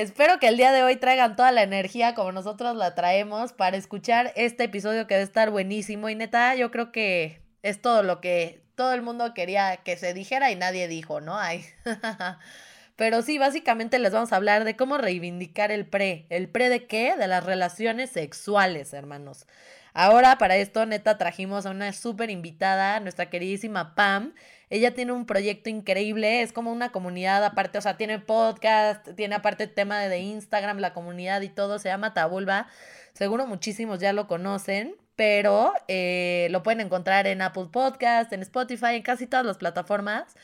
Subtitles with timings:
[0.00, 3.76] Espero que el día de hoy traigan toda la energía como nosotros la traemos para
[3.76, 6.08] escuchar este episodio que debe estar buenísimo.
[6.08, 10.14] Y neta, yo creo que es todo lo que todo el mundo quería que se
[10.14, 11.38] dijera y nadie dijo, ¿no?
[11.38, 11.66] Ay.
[12.96, 16.24] Pero sí, básicamente les vamos a hablar de cómo reivindicar el pre.
[16.30, 17.14] ¿El pre de qué?
[17.18, 19.46] De las relaciones sexuales, hermanos.
[19.92, 24.34] Ahora para esto, neta, trajimos a una súper invitada, nuestra queridísima Pam.
[24.70, 29.34] Ella tiene un proyecto increíble, es como una comunidad aparte, o sea, tiene podcast, tiene
[29.34, 32.68] aparte el tema de Instagram, la comunidad y todo, se llama Tabulba.
[33.12, 38.94] Seguro muchísimos ya lo conocen, pero eh, lo pueden encontrar en Apple Podcast, en Spotify,
[38.94, 40.36] en casi todas las plataformas.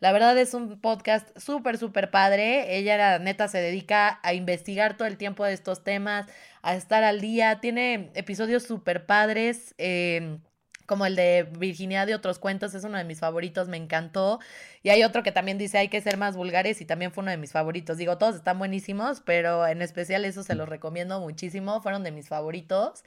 [0.00, 2.76] La verdad es un podcast súper, súper padre.
[2.76, 6.26] Ella, neta, se dedica a investigar todo el tiempo de estos temas,
[6.64, 7.60] a estar al día.
[7.60, 9.74] Tiene episodios súper padres.
[9.78, 10.40] Em,
[10.86, 14.40] como el de Virginia de otros cuentos, es uno de mis favoritos, me encantó.
[14.82, 17.30] Y hay otro que también dice hay que ser más vulgares y también fue uno
[17.30, 17.98] de mis favoritos.
[17.98, 22.28] Digo, todos están buenísimos, pero en especial eso se los recomiendo muchísimo, fueron de mis
[22.28, 23.04] favoritos.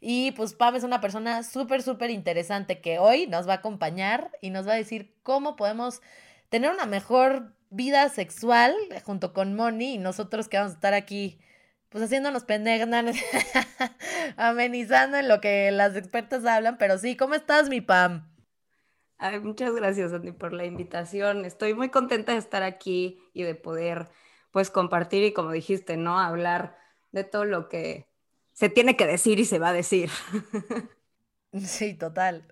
[0.00, 4.30] Y pues Pam es una persona súper, súper interesante que hoy nos va a acompañar
[4.40, 6.02] y nos va a decir cómo podemos
[6.50, 11.38] tener una mejor vida sexual junto con Moni y nosotros que vamos a estar aquí
[11.90, 12.88] pues haciéndonos pendejos,
[14.36, 18.28] amenizando en lo que las expertas hablan, pero sí, ¿cómo estás, mi Pam?
[19.18, 21.44] Ay, muchas gracias, Andy, por la invitación.
[21.44, 24.08] Estoy muy contenta de estar aquí y de poder,
[24.52, 26.18] pues, compartir y, como dijiste, ¿no?
[26.20, 26.76] Hablar
[27.10, 28.08] de todo lo que
[28.52, 30.10] se tiene que decir y se va a decir.
[31.52, 32.44] Sí, total.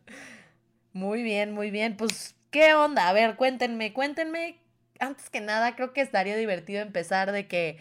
[0.93, 1.97] Muy bien, muy bien.
[1.97, 3.09] Pues, ¿qué onda?
[3.09, 4.59] A ver, cuéntenme, cuéntenme.
[4.99, 7.79] Antes que nada, creo que estaría divertido empezar de que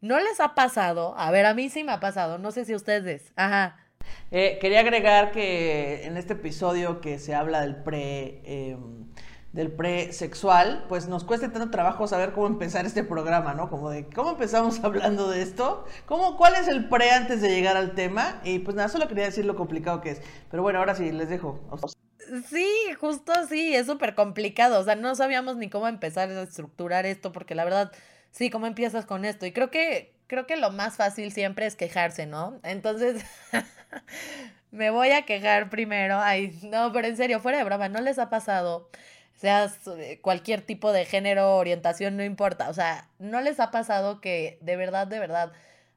[0.00, 1.14] ¿No les ha pasado?
[1.18, 3.32] A ver, a mí sí me ha pasado, no sé si ustedes.
[3.36, 3.76] Ajá.
[4.30, 8.40] Eh, quería agregar que en este episodio que se habla del pre...
[8.44, 9.06] Em,
[9.56, 13.70] del pre-sexual, pues nos cuesta tanto trabajo saber cómo empezar este programa, ¿no?
[13.70, 17.74] Como de cómo empezamos hablando de esto, ¿Cómo, cuál es el pre antes de llegar
[17.74, 20.22] al tema, y pues nada, solo quería decir lo complicado que es.
[20.50, 21.58] Pero bueno, ahora sí, les dejo.
[22.50, 22.68] Sí,
[23.00, 27.32] justo así, es súper complicado, o sea, no sabíamos ni cómo empezar a estructurar esto,
[27.32, 27.92] porque la verdad
[28.36, 29.46] sí, ¿cómo empiezas con esto?
[29.46, 32.60] Y creo que, creo que lo más fácil siempre es quejarse, ¿no?
[32.62, 33.24] Entonces,
[34.70, 36.18] me voy a quejar primero.
[36.20, 38.90] Ay, no, pero en serio, fuera de broma, ¿no les ha pasado?
[39.36, 42.68] Seas eh, cualquier tipo de género, orientación, no importa.
[42.68, 45.52] O sea, ¿no les ha pasado que de verdad, de verdad,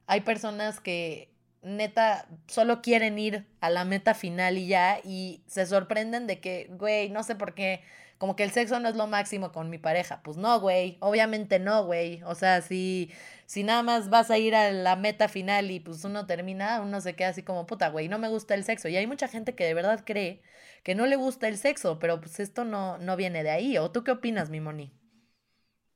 [0.06, 1.28] hay personas que
[1.62, 6.68] neta solo quieren ir a la meta final y ya, y se sorprenden de que,
[6.70, 7.82] güey, no sé por qué
[8.20, 10.22] como que el sexo no es lo máximo con mi pareja.
[10.22, 12.22] Pues no, güey, obviamente no, güey.
[12.24, 13.10] O sea, si,
[13.46, 17.00] si nada más vas a ir a la meta final y pues uno termina, uno
[17.00, 18.88] se queda así como, puta, güey, no me gusta el sexo.
[18.88, 20.42] Y hay mucha gente que de verdad cree
[20.82, 23.78] que no le gusta el sexo, pero pues esto no, no viene de ahí.
[23.78, 24.92] ¿O tú qué opinas, mi Moni?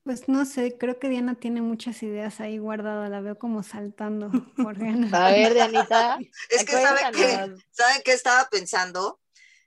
[0.03, 4.31] Pues no sé, creo que Diana tiene muchas ideas ahí guardadas, la veo como saltando
[4.55, 4.77] por.
[5.13, 6.17] A ver, Dianita.
[6.49, 9.19] es que saben que, ¿saben qué estaba pensando?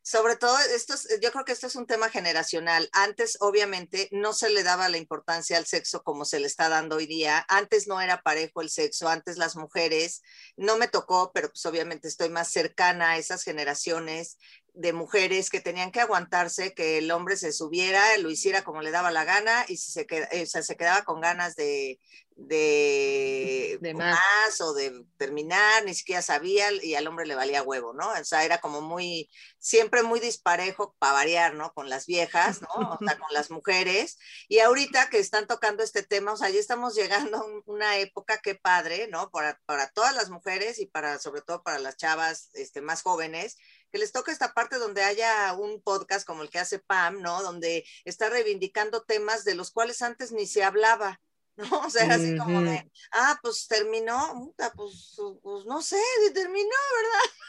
[0.09, 2.89] Sobre todo, esto yo creo que esto es un tema generacional.
[2.95, 6.97] Antes, obviamente, no se le daba la importancia al sexo como se le está dando
[6.97, 7.45] hoy día.
[7.47, 10.23] Antes no era parejo el sexo, antes las mujeres,
[10.57, 14.39] no me tocó, pero pues obviamente estoy más cercana a esas generaciones
[14.73, 18.91] de mujeres que tenían que aguantarse que el hombre se subiera, lo hiciera como le
[18.91, 22.01] daba la gana y si se, queda, se quedaba con ganas de,
[22.39, 24.61] de, más.
[24.61, 28.09] o de terminar, ni siquiera sabía y al hombre le valía huevo, ¿no?
[28.11, 29.29] O sea, era como muy,
[29.59, 31.73] siempre muy disparejo para variar, ¿no?
[31.75, 32.69] Con las viejas, ¿no?
[32.93, 34.19] O sea, con las mujeres.
[34.49, 38.39] Y ahorita que están tocando este tema, o sea, ya estamos llegando a una época,
[38.41, 39.31] qué padre, ¿no?
[39.31, 43.57] Para, para todas las mujeres y para, sobre todo para las chavas este, más jóvenes,
[43.91, 47.43] que les toca esta parte donde haya un podcast como el que hace Pam, ¿no?
[47.43, 51.21] Donde está reivindicando temas de los cuales antes ni se hablaba.
[51.59, 51.65] ¿No?
[51.87, 56.01] O sea, así como de, ah, pues terminó, pues, pues no sé,
[56.33, 56.77] terminó,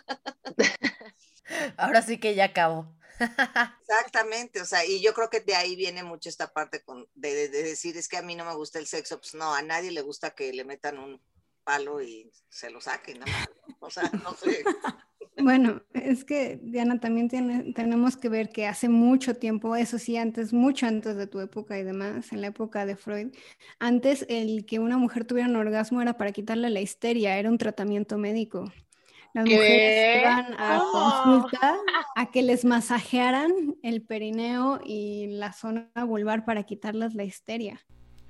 [1.78, 2.94] Ahora sí que ya acabó.
[3.88, 7.50] Exactamente, o sea, y yo creo que de ahí viene mucho esta parte con, de,
[7.50, 9.92] de, decir, es que a mí no me gusta el sexo, pues no, a nadie
[9.92, 11.22] le gusta que le metan un
[11.64, 13.26] palo y se lo saquen, ¿no?
[13.80, 14.64] O sea, no sé.
[15.40, 20.18] Bueno, es que Diana también tiene, tenemos que ver que hace mucho tiempo, eso sí,
[20.18, 23.28] antes, mucho antes de tu época y demás, en la época de Freud,
[23.78, 27.60] antes el que una mujer tuviera un orgasmo era para quitarle la histeria, era un
[27.60, 28.72] tratamiento médico.
[29.34, 31.78] Las mujeres iban a consulta
[32.16, 33.52] a que les masajearan
[33.84, 37.80] el perineo y la zona vulvar para quitarles la histeria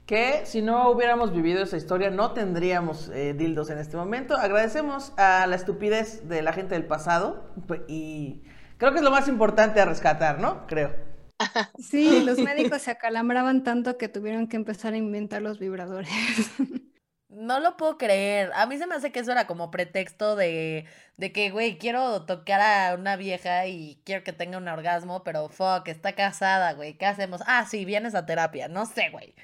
[0.08, 4.36] que si no hubiéramos vivido esa historia no tendríamos eh, dildos en este momento.
[4.36, 7.54] Agradecemos a la estupidez de la gente del pasado
[7.88, 8.42] y
[8.78, 10.66] Creo que es lo más importante a rescatar, ¿no?
[10.68, 10.96] Creo.
[11.78, 16.10] Sí, los médicos se acalambraban tanto que tuvieron que empezar a inventar los vibradores.
[17.30, 18.52] No lo puedo creer.
[18.56, 20.86] A mí se me hace que eso era como pretexto de,
[21.18, 25.48] de que, güey, quiero tocar a una vieja y quiero que tenga un orgasmo, pero
[25.48, 26.98] fuck, está casada, güey.
[26.98, 27.44] ¿Qué hacemos?
[27.46, 28.70] Ah, sí, vienes a terapia.
[28.70, 29.36] No sé, güey.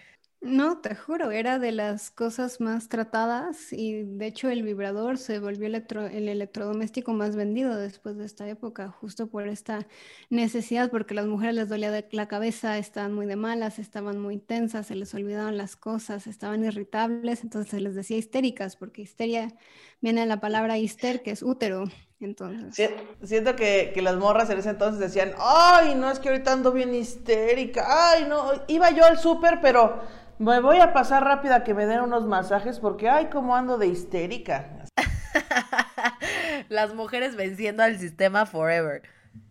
[0.45, 5.39] No, te juro, era de las cosas más tratadas y de hecho el vibrador se
[5.39, 9.87] volvió el electrodoméstico más vendido después de esta época, justo por esta
[10.29, 14.37] necesidad, porque a las mujeres les dolía la cabeza, estaban muy de malas, estaban muy
[14.37, 19.55] tensas, se les olvidaban las cosas, estaban irritables, entonces se les decía histéricas, porque histeria
[20.01, 21.85] viene de la palabra hister, que es útero.
[22.19, 22.89] Entonces, Si-
[23.23, 26.71] Siento que, que las morras en ese entonces decían, ay, no, es que ahorita ando
[26.71, 30.01] bien histérica, ay, no, iba yo al súper, pero
[30.39, 33.77] me voy a pasar rápido a que me den unos masajes porque, ay, cómo ando
[33.77, 34.85] de histérica.
[36.69, 39.03] Las mujeres venciendo al sistema forever.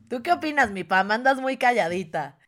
[0.08, 1.10] ¿Tú qué opinas, mi pam?
[1.10, 2.38] Andas muy calladita.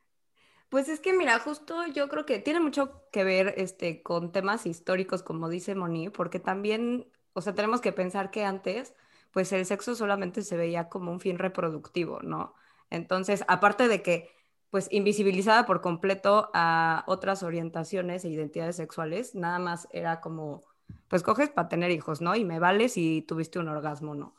[0.69, 4.67] Pues es que mira, justo yo creo que tiene mucho que ver este, con temas
[4.67, 8.93] históricos, como dice Moni, porque también, o sea, tenemos que pensar que antes,
[9.31, 12.55] pues el sexo solamente se veía como un fin reproductivo, ¿no?
[12.91, 14.34] Entonces, aparte de que,
[14.75, 20.65] pues invisibilizada por completo a otras orientaciones e identidades sexuales, nada más era como,
[21.07, 22.35] pues coges para tener hijos, ¿no?
[22.35, 24.35] Y me vale si tuviste un orgasmo, ¿no?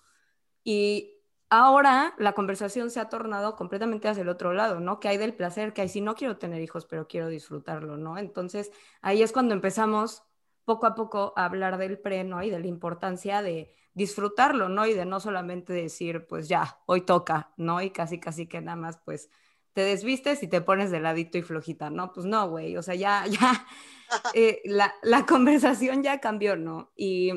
[0.61, 4.99] Y ahora la conversación se ha tornado completamente hacia el otro lado, ¿no?
[4.99, 8.17] Que hay del placer, que hay si no quiero tener hijos, pero quiero disfrutarlo, ¿no?
[8.17, 10.23] Entonces ahí es cuando empezamos
[10.65, 12.43] poco a poco a hablar del pre, ¿no?
[12.43, 14.85] Y de la importancia de disfrutarlo, ¿no?
[14.85, 17.81] Y de no solamente decir, pues ya, hoy toca, ¿no?
[17.81, 19.29] Y casi, casi que nada más, pues
[19.75, 22.13] te desvistes y te pones de ladito y flojita, ¿no?
[22.13, 23.68] Pues no, güey, o sea, ya, ya,
[24.33, 26.94] eh, la, la conversación ya cambió, ¿no?
[26.95, 27.33] Y,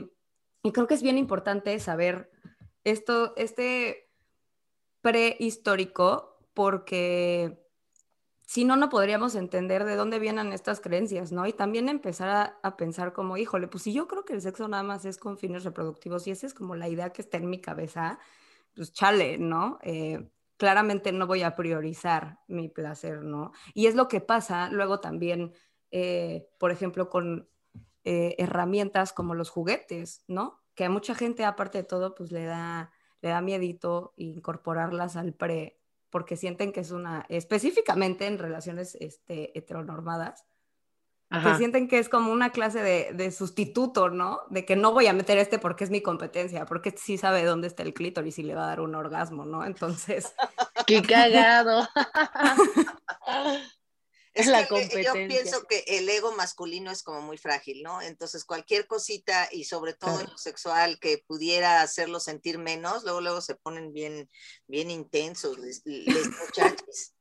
[0.63, 2.31] y creo que es bien importante saber
[2.85, 4.09] esto, este
[5.01, 7.61] prehistórico, porque
[8.47, 11.45] si no, no podríamos entender de dónde vienen estas creencias, ¿no?
[11.45, 14.69] Y también empezar a, a, pensar como, híjole, pues si yo creo que el sexo
[14.69, 17.51] nada más es con fines reproductivos y esa es como la idea que está en
[17.51, 18.21] mi cabeza,
[18.77, 19.81] pues chale, ¿no?
[19.83, 23.53] Eh, claramente no voy a priorizar mi placer, ¿no?
[23.73, 25.55] Y es lo que pasa luego también,
[25.91, 27.49] eh, por ejemplo, con
[28.05, 30.61] eh, herramientas como los juguetes, ¿no?
[30.75, 35.35] Que a mucha gente, aparte de todo, pues le da le da miedito incorporarlas al
[35.35, 40.47] pre, porque sienten que es una, específicamente en relaciones este, heteronormadas,
[41.31, 41.53] Ajá.
[41.53, 44.41] que sienten que es como una clase de, de, sustituto, ¿no?
[44.49, 47.67] De que no voy a meter este porque es mi competencia, porque sí sabe dónde
[47.67, 49.65] está el clítoris y le va a dar un orgasmo, ¿no?
[49.67, 50.33] Entonces...
[50.87, 51.87] ¡Qué cagado!
[54.39, 55.03] Es la competencia.
[55.03, 58.01] Yo pienso que el ego masculino es como muy frágil, ¿no?
[58.01, 60.27] Entonces cualquier cosita y sobre todo claro.
[60.27, 64.31] en lo sexual que pudiera hacerlo sentir menos, luego luego se ponen bien,
[64.69, 66.07] bien intensos les, les
[66.47, 67.15] muchachos.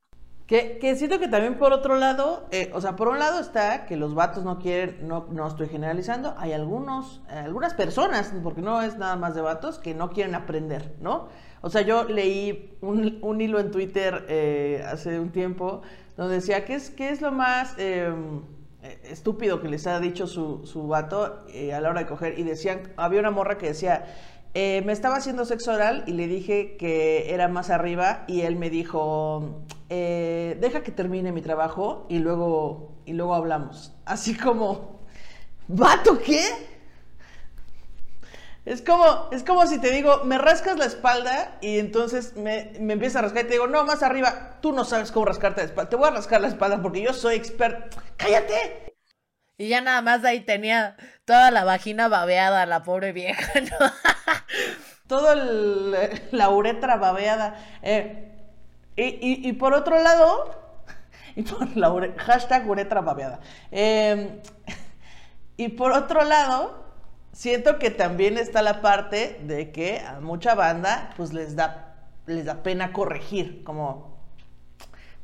[0.48, 3.98] Que, siento que también por otro lado, eh, o sea, por un lado está que
[3.98, 8.80] los vatos no quieren, no, no estoy generalizando, hay algunos, eh, algunas personas, porque no
[8.80, 11.28] es nada más de vatos, que no quieren aprender, ¿no?
[11.60, 15.82] O sea, yo leí un, hilo en Twitter eh, hace un tiempo
[16.16, 18.10] donde decía, ¿qué es, qué es lo más eh,
[19.04, 22.38] estúpido que les ha dicho su, su vato a la hora de coger?
[22.38, 24.06] Y decían, había una morra que decía,
[24.54, 28.56] eh, me estaba haciendo sexo oral y le dije que era más arriba y él
[28.56, 33.94] me dijo, eh, deja que termine mi trabajo y luego, y luego hablamos.
[34.04, 35.00] Así como,
[35.68, 36.42] ¿vato qué?
[38.64, 42.92] Es como, es como si te digo, me rascas la espalda y entonces me, me
[42.94, 45.68] empiezas a rascar y te digo, no, más arriba, tú no sabes cómo rascarte la
[45.68, 47.96] espalda, te voy a rascar la espalda porque yo soy experto.
[48.18, 48.88] ¡Cállate!
[49.60, 53.90] Y ya nada más ahí tenía toda la vagina babeada, la pobre vieja, ¿no?
[55.08, 55.34] Todo
[56.30, 57.56] la uretra babeada.
[57.82, 58.32] Eh,
[58.94, 60.54] y, y, por otro lado,
[61.36, 63.40] y por la ure, hashtag uretra babeada.
[63.72, 64.40] Eh,
[65.56, 66.84] y por otro lado,
[67.32, 71.94] siento que también está la parte de que a mucha banda pues les da,
[72.26, 74.18] les da pena corregir, como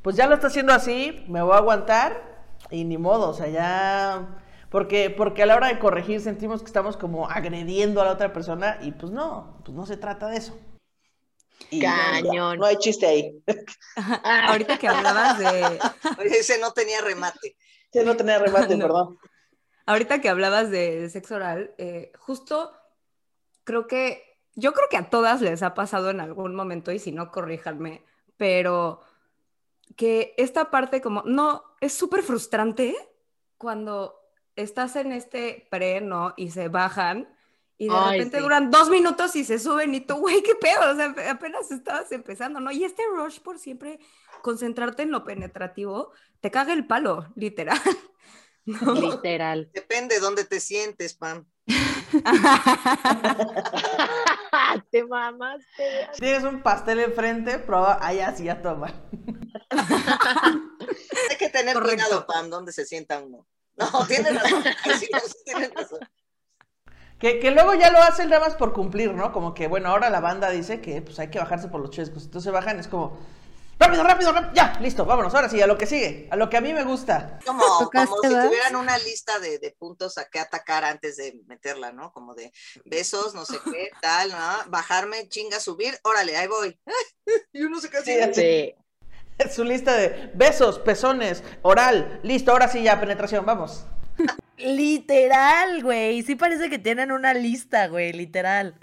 [0.02, 2.22] pues ya lo está haciendo así, me voy a aguantar
[2.70, 4.26] y ni modo, o sea, ya
[4.74, 8.32] porque porque a la hora de corregir sentimos que estamos como agrediendo a la otra
[8.32, 10.58] persona y pues no, pues no se trata de eso.
[11.70, 12.34] Y Cañón.
[12.34, 13.40] No, no, hay chiste ahí.
[14.48, 15.78] Ahorita que hablabas de
[16.24, 17.56] ese no tenía remate.
[17.92, 18.86] Ese no tenía remate, no.
[18.86, 19.18] perdón.
[19.86, 22.72] Ahorita que hablabas de sexo oral, eh, justo
[23.62, 27.12] creo que, yo creo que a todas les ha pasado en algún momento, y si
[27.12, 28.04] no, corríjanme,
[28.36, 29.02] pero
[29.94, 32.96] que esta parte como, no, es súper frustrante
[33.56, 34.23] cuando
[34.56, 36.34] estás en este pre, ¿no?
[36.36, 37.28] Y se bajan
[37.76, 38.40] Y de Ay, repente sí.
[38.40, 42.10] duran dos minutos y se suben y tú, güey, qué pedo, o sea, apenas estabas
[42.12, 42.70] empezando, ¿no?
[42.72, 43.98] Y este rush por siempre
[44.42, 47.80] concentrarte en lo penetrativo, te caga el palo, literal.
[48.66, 48.94] ¿no?
[48.94, 49.70] Literal.
[49.72, 51.46] Depende de dónde te sientes, Pam.
[54.90, 56.08] Te mamaste.
[56.18, 58.92] Tienes un pastel enfrente, prueba, allá sí ya toma.
[61.28, 61.80] Hay que tener Correcto.
[61.80, 63.46] cuidado, Pam, dónde se sienta uno.
[63.76, 64.64] No, tienes razón.
[64.98, 66.00] Sí, sí, tienes razón.
[67.18, 69.32] Que, que luego ya lo hacen nada más por cumplir, ¿no?
[69.32, 72.24] Como que, bueno, ahora la banda dice que pues hay que bajarse por los chescos.
[72.24, 73.18] Entonces bajan, es como,
[73.78, 76.56] rápido, rápido, rápido, ya, listo, vámonos, ahora sí, a lo que sigue, a lo que
[76.56, 77.38] a mí me gusta.
[77.46, 81.40] Como, como ¿Tocaste, si tuvieran una lista de, de puntos a qué atacar antes de
[81.46, 82.12] meterla, ¿no?
[82.12, 82.52] Como de
[82.84, 84.70] besos, no sé qué, tal, ¿no?
[84.70, 86.78] Bajarme, chinga, subir, órale, ahí voy.
[87.52, 88.12] Y uno se casi.
[88.34, 88.74] Sí.
[88.74, 88.83] Es
[89.50, 93.86] su lista de besos, pezones, oral, listo, ahora sí ya, penetración, vamos.
[94.56, 96.22] Literal, güey.
[96.22, 98.78] Sí parece que tienen una lista, güey, literal.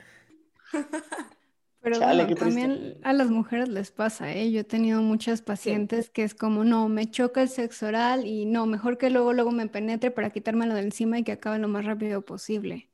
[1.82, 4.52] Pero Chale, bueno, también a las mujeres les pasa, ¿eh?
[4.52, 8.46] Yo he tenido muchas pacientes que es como, no, me choca el sexo oral y
[8.46, 11.68] no, mejor que luego, luego me penetre para quitármelo de encima y que acabe lo
[11.68, 12.90] más rápido posible.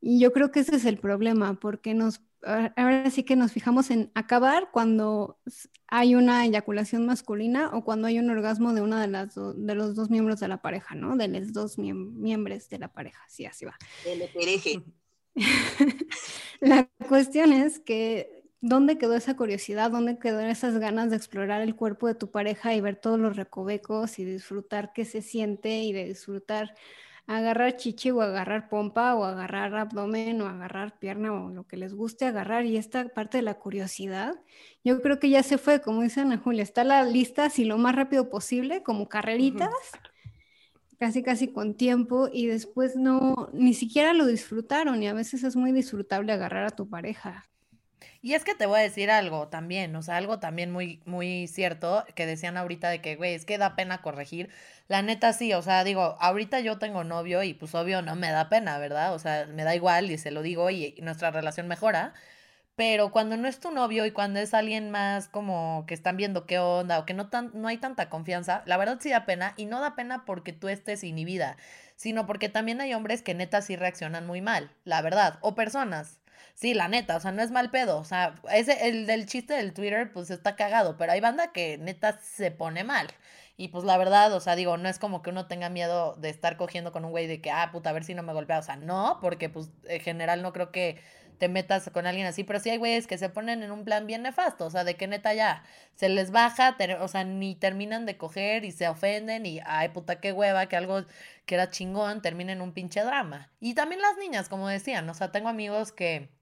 [0.00, 3.52] Y yo creo que ese es el problema, porque nos, a- ahora sí que nos
[3.52, 5.40] fijamos en acabar cuando
[5.88, 9.94] hay una eyaculación masculina o cuando hay un orgasmo de una de las de los
[9.94, 11.16] dos miembros de la pareja, ¿no?
[11.16, 13.76] De los dos miem- miembros de la pareja, sí, así va.
[14.06, 14.82] El pereje.
[16.60, 19.90] La cuestión es que, ¿dónde quedó esa curiosidad?
[19.90, 23.36] ¿Dónde quedó esas ganas de explorar el cuerpo de tu pareja y ver todos los
[23.36, 26.74] recovecos y disfrutar qué se siente y de disfrutar
[27.36, 31.94] agarrar chichi o agarrar pompa o agarrar abdomen o agarrar pierna o lo que les
[31.94, 32.64] guste agarrar?
[32.64, 34.34] Y esta parte de la curiosidad,
[34.82, 37.78] yo creo que ya se fue, como dice Ana Julia, está la lista así lo
[37.78, 39.70] más rápido posible, como carreritas
[40.98, 45.54] casi casi con tiempo y después no, ni siquiera lo disfrutaron y a veces es
[45.56, 47.48] muy disfrutable agarrar a tu pareja.
[48.20, 51.46] Y es que te voy a decir algo también, o sea, algo también muy, muy
[51.46, 54.50] cierto que decían ahorita de que, güey, es que da pena corregir.
[54.88, 58.30] La neta sí, o sea, digo, ahorita yo tengo novio y pues obvio no me
[58.32, 59.14] da pena, ¿verdad?
[59.14, 62.12] O sea, me da igual y se lo digo y nuestra relación mejora.
[62.76, 66.46] Pero cuando no es tu novio y cuando es alguien más como que están viendo
[66.46, 69.54] qué onda o que no, tan, no hay tanta confianza, la verdad sí da pena
[69.56, 71.56] y no da pena porque tú estés inhibida,
[71.96, 76.20] sino porque también hay hombres que neta sí reaccionan muy mal, la verdad, o personas.
[76.60, 79.54] Sí, la neta, o sea, no es mal pedo, o sea, ese, el del chiste
[79.54, 83.06] del Twitter, pues está cagado, pero hay banda que neta se pone mal.
[83.56, 86.30] Y pues la verdad, o sea, digo, no es como que uno tenga miedo de
[86.30, 88.58] estar cogiendo con un güey de que, ah, puta, a ver si no me golpea,
[88.58, 91.00] o sea, no, porque pues en general no creo que
[91.38, 94.08] te metas con alguien así, pero sí hay güeyes que se ponen en un plan
[94.08, 95.62] bien nefasto, o sea, de que neta ya
[95.94, 100.20] se les baja, o sea, ni terminan de coger y se ofenden y, ay, puta,
[100.20, 101.04] qué hueva, que algo
[101.46, 103.52] que era chingón termina en un pinche drama.
[103.60, 106.36] Y también las niñas, como decían, o sea, tengo amigos que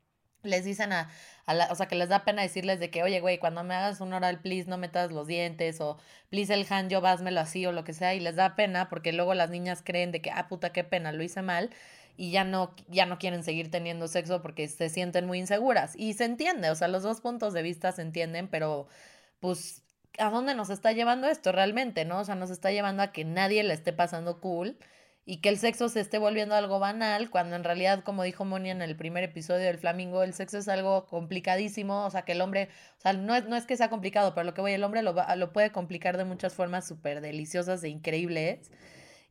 [0.46, 1.10] les dicen a,
[1.46, 4.00] la, o sea, que les da pena decirles de que, oye, güey, cuando me hagas
[4.00, 5.98] un oral, please, no metas los dientes, o
[6.30, 9.12] please el hand job, házmelo así, o lo que sea, y les da pena porque
[9.12, 11.70] luego las niñas creen de que, ah, puta, qué pena, lo hice mal,
[12.16, 15.94] y ya no, ya no quieren seguir teniendo sexo porque se sienten muy inseguras.
[15.96, 18.88] Y se entiende, o sea, los dos puntos de vista se entienden, pero
[19.40, 19.82] pues,
[20.18, 22.20] ¿a dónde nos está llevando esto realmente, no?
[22.20, 24.78] O sea, nos está llevando a que nadie le esté pasando cool
[25.28, 28.70] y que el sexo se esté volviendo algo banal, cuando en realidad, como dijo Moni
[28.70, 32.40] en el primer episodio del Flamingo, el sexo es algo complicadísimo, o sea, que el
[32.40, 32.68] hombre,
[32.98, 35.02] o sea, no es, no es que sea complicado, pero lo que voy, el hombre
[35.02, 38.70] lo, lo puede complicar de muchas formas súper deliciosas e increíbles.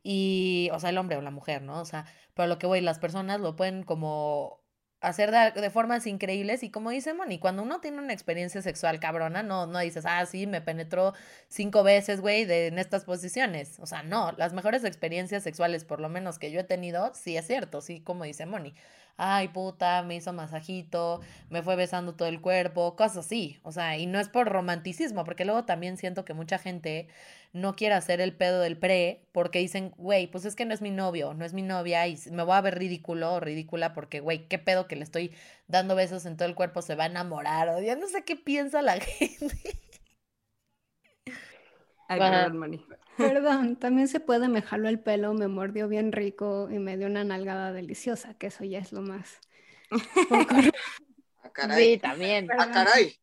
[0.02, 1.80] Y, o sea, el hombre o la mujer, ¿no?
[1.80, 4.60] O sea, pero lo que voy, las personas lo pueden como
[5.06, 8.98] hacer de, de formas increíbles y como dice Moni, cuando uno tiene una experiencia sexual
[8.98, 11.14] cabrona, no, no dices, ah, sí, me penetró
[11.48, 13.78] cinco veces, güey, en estas posiciones.
[13.80, 17.36] O sea, no, las mejores experiencias sexuales, por lo menos que yo he tenido, sí
[17.36, 18.74] es cierto, sí, como dice Moni.
[19.18, 23.58] Ay, puta, me hizo masajito, me fue besando todo el cuerpo, cosas así.
[23.62, 27.08] O sea, y no es por romanticismo, porque luego también siento que mucha gente
[27.56, 30.82] no quiere hacer el pedo del pre porque dicen, güey, pues es que no es
[30.82, 34.20] mi novio, no es mi novia y me voy a ver ridículo o ridícula porque,
[34.20, 35.32] güey, qué pedo que le estoy
[35.68, 38.36] dando besos en todo el cuerpo, se va a enamorar o ya no sé qué
[38.36, 39.80] piensa la gente.
[42.08, 42.84] Ay, perdón, Moni.
[43.16, 47.06] Perdón, también se puede, me jaló el pelo, me mordió bien rico y me dio
[47.06, 49.40] una nalgada deliciosa, que eso ya es lo más.
[50.28, 50.54] poco
[51.42, 51.94] Ah, caray.
[51.94, 52.48] Sí, también.
[52.50, 53.18] Ah, caray.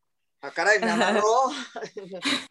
[0.45, 1.51] Ah, caray, me amarró,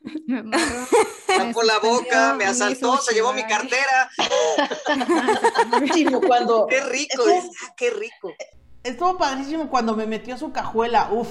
[0.26, 0.86] Me amarró,
[1.26, 4.10] tapó la boca, me asaltó, se llevó mi cartera.
[6.26, 6.66] Cuando.
[6.70, 8.32] Qué rico, Esto- ah, qué rico.
[8.82, 11.28] Estuvo padrísimo cuando me metió su cajuela, uf.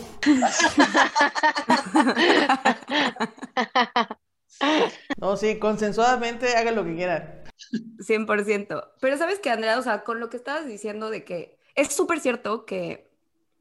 [5.18, 7.44] No, sí, consensuadamente hagan lo que quieran.
[8.00, 8.92] 100%.
[9.02, 12.20] Pero sabes que, Andrea, o sea, con lo que estabas diciendo de que es súper
[12.20, 13.11] cierto que,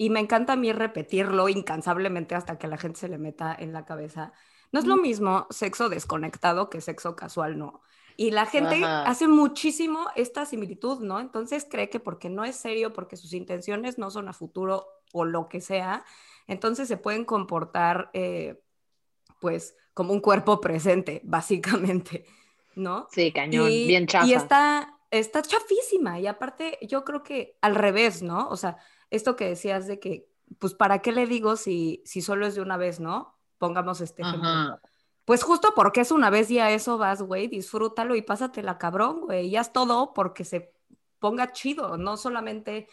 [0.01, 3.75] y me encanta a mí repetirlo incansablemente hasta que la gente se le meta en
[3.75, 4.33] la cabeza,
[4.73, 7.83] no es lo mismo sexo desconectado que sexo casual, no.
[8.17, 9.03] Y la gente Ajá.
[9.03, 11.21] hace muchísimo esta similitud, ¿no?
[11.21, 15.27] Entonces cree que porque no es serio, porque sus intenciones no son a futuro o
[15.27, 16.03] lo que sea,
[16.47, 18.59] entonces se pueden comportar, eh,
[19.39, 22.25] pues, como un cuerpo presente, básicamente,
[22.75, 23.07] ¿no?
[23.13, 24.27] Sí, cañón, Y, bien chafa.
[24.27, 26.19] y está, está chafísima.
[26.21, 28.49] Y aparte, yo creo que al revés, ¿no?
[28.49, 28.79] O sea,
[29.11, 32.63] esto que decías de que, pues, ¿para qué le digo si, si solo es de
[32.63, 33.37] una vez, ¿no?
[33.59, 34.49] Pongamos este ejemplo.
[34.49, 34.81] Ajá.
[35.25, 39.21] Pues justo porque es una vez y a eso vas, güey, disfrútalo y pásatela cabrón,
[39.23, 39.47] güey.
[39.49, 40.73] Y haz todo porque se
[41.19, 42.89] ponga chido, no solamente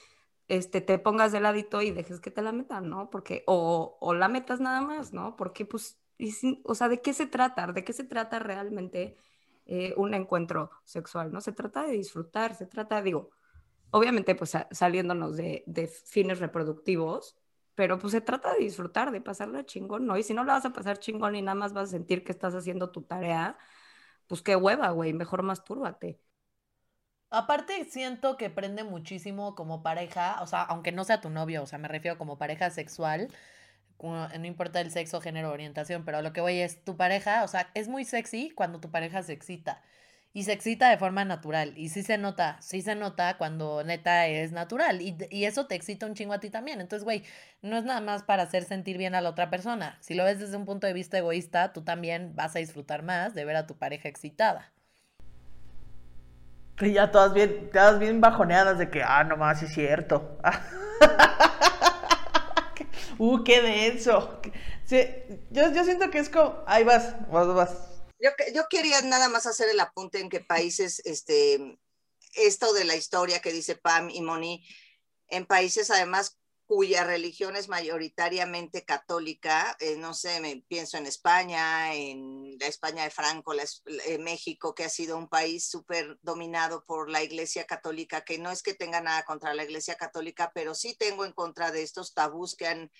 [0.47, 3.09] este, te pongas de ladito y dejes que te la metan, ¿no?
[3.09, 5.35] Porque, o, o la metas nada más, ¿no?
[5.35, 7.67] Porque, pues, sin- o sea, ¿de qué se trata?
[7.67, 9.17] ¿De qué se trata realmente
[9.65, 11.41] eh, un encuentro sexual, ¿no?
[11.41, 13.31] Se trata de disfrutar, se trata, digo,
[13.91, 15.63] obviamente, pues, sa- saliéndonos de,
[16.05, 17.35] fines reproductivos,
[17.75, 20.17] pero pues se trata de disfrutar, de pasarla chingón, ¿no?
[20.17, 22.31] Y si no la vas a pasar chingón y nada más vas a sentir que
[22.31, 23.57] estás haciendo tu tarea,
[24.27, 26.21] pues qué hueva, güey, mejor mastúrbate.
[27.29, 31.65] Aparte, siento que prende muchísimo como pareja, o sea, aunque no sea tu novio, o
[31.65, 33.27] sea, me refiero como pareja sexual,
[34.39, 37.69] no importa el sexo, género, orientación, pero lo que voy es tu pareja, o sea,
[37.73, 39.81] es muy sexy cuando tu pareja se excita.
[40.33, 41.73] Y se excita de forma natural.
[41.75, 45.01] Y sí se nota, sí se nota cuando neta es natural.
[45.01, 46.79] Y, y eso te excita un chingo a ti también.
[46.79, 47.23] Entonces, güey,
[47.61, 49.97] no es nada más para hacer sentir bien a la otra persona.
[50.01, 53.33] Si lo ves desde un punto de vista egoísta, tú también vas a disfrutar más
[53.33, 54.71] de ver a tu pareja excitada.
[56.79, 60.37] Y ya todas bien, todas bien bajoneadas de que, ah, no más, sí es cierto.
[63.17, 64.39] uh, qué denso.
[64.83, 65.03] Sí,
[65.49, 67.96] yo, yo siento que es como, ahí vas, vas, vas.
[68.19, 71.79] Yo, yo quería nada más hacer el apunte en que países, este,
[72.33, 74.67] esto de la historia que dice Pam y Moni,
[75.29, 81.93] en países además cuya religión es mayoritariamente católica, eh, no sé, me pienso en España,
[81.93, 83.63] en la España de Franco, la
[84.05, 88.51] eh, México, que ha sido un país súper dominado por la Iglesia Católica, que no
[88.51, 92.13] es que tenga nada contra la Iglesia Católica, pero sí tengo en contra de estos
[92.13, 92.91] tabús que han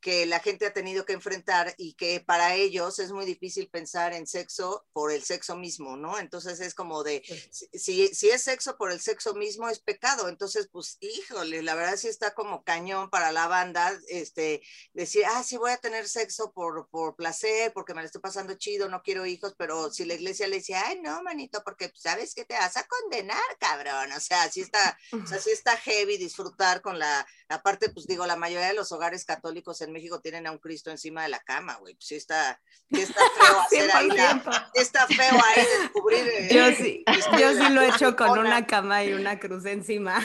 [0.00, 4.12] que la gente ha tenido que enfrentar y que para ellos es muy difícil pensar
[4.12, 6.18] en sexo por el sexo mismo, ¿no?
[6.18, 10.68] Entonces es como de, si, si, es sexo por el sexo mismo es pecado, entonces
[10.70, 15.56] pues híjole, la verdad sí está como cañón para la banda, este, decir, ah, sí
[15.56, 19.26] voy a tener sexo por, por placer, porque me lo estoy pasando chido, no quiero
[19.26, 22.76] hijos, pero si la iglesia le dice, ay, no, manito, porque sabes que te vas
[22.76, 27.26] a condenar, cabrón, o sea, sí está, o sea, sí está heavy disfrutar con la,
[27.48, 30.90] aparte, pues digo, la mayoría de los hogares católicos en México tienen a un Cristo
[30.90, 32.60] encima de la cama, güey, pues sí está,
[32.92, 34.70] sí está feo hacer ahí la, 100%.
[34.74, 36.28] sí está feo ahí descubrir.
[36.28, 39.64] eh, Yo sí, misterio yo sí lo he hecho con una cama y una cruz
[39.64, 40.18] encima.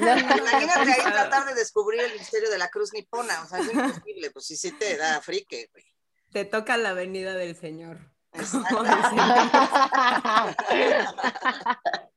[0.00, 4.30] Imagínate ahí tratar de descubrir el misterio de la cruz nipona, o sea, es imposible,
[4.30, 5.84] pues sí, sí te da frique, güey.
[6.32, 7.98] Te toca la venida del Señor.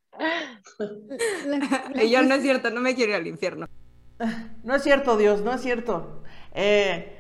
[1.96, 3.68] Y yo no es cierto, no me quiero ir al infierno.
[4.64, 6.24] No es cierto, Dios, no es cierto.
[6.60, 7.16] Eh,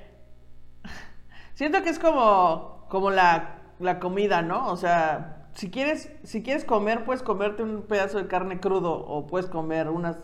[1.53, 4.67] siento que es como, como la, la comida, ¿no?
[4.71, 9.27] O sea, si quieres, si quieres comer, puedes comerte un pedazo de carne crudo o
[9.27, 10.17] puedes comer unas,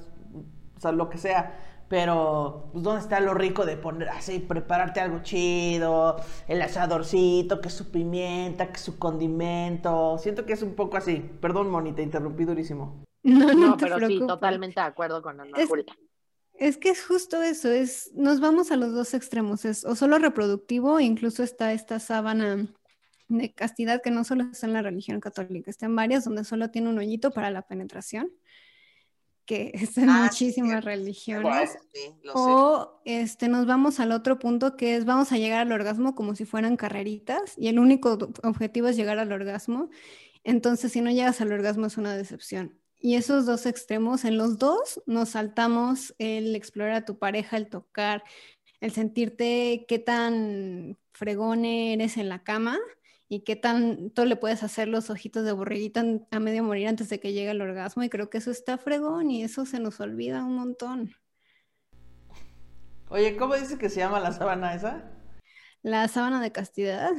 [0.78, 1.60] o sea, lo que sea.
[1.90, 6.16] Pero, pues, ¿dónde está lo rico de poner así, prepararte algo chido?
[6.48, 10.18] El asadorcito, que su pimienta, que su condimento.
[10.18, 11.18] Siento que es un poco así.
[11.40, 13.04] Perdón, Moni, te interrumpí durísimo.
[13.24, 15.86] No, no, No, te pero sí, totalmente de acuerdo con Ana Es- Julia.
[16.60, 20.20] Es que es justo eso, es, nos vamos a los dos extremos, es o solo
[20.20, 22.68] reproductivo, incluso está esta sábana
[23.28, 26.70] de castidad que no solo está en la religión católica, está en varias donde solo
[26.70, 28.32] tiene un hoyito para la penetración,
[29.46, 30.86] que está en Ah, sí, muchísimas cierto.
[30.90, 31.78] religiones.
[31.92, 32.40] Sí, lo sé.
[32.40, 36.36] O este, nos vamos al otro punto que es vamos a llegar al orgasmo como
[36.36, 39.90] si fueran carreritas y el único objetivo es llegar al orgasmo.
[40.44, 42.80] Entonces, si no llegas al orgasmo es una decepción.
[43.06, 47.68] Y esos dos extremos, en los dos nos saltamos el explorar a tu pareja, el
[47.68, 48.24] tocar,
[48.80, 52.80] el sentirte qué tan fregón eres en la cama
[53.28, 57.20] y qué tanto le puedes hacer los ojitos de borreguita a medio morir antes de
[57.20, 58.04] que llegue el orgasmo.
[58.04, 61.14] Y creo que eso está fregón y eso se nos olvida un montón.
[63.10, 65.12] Oye, ¿cómo dices que se llama la sábana esa?
[65.82, 67.12] La sábana de castidad.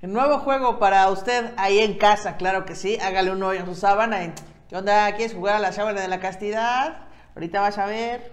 [0.00, 2.98] El nuevo juego para usted ahí en casa, claro que sí.
[3.00, 4.24] Hágale un hoyo a su sábana.
[4.24, 4.32] y,
[4.72, 5.12] ¿Qué onda?
[5.14, 7.02] ¿Quieres jugar a la sábana de la castidad?
[7.34, 8.32] Ahorita vas a ver.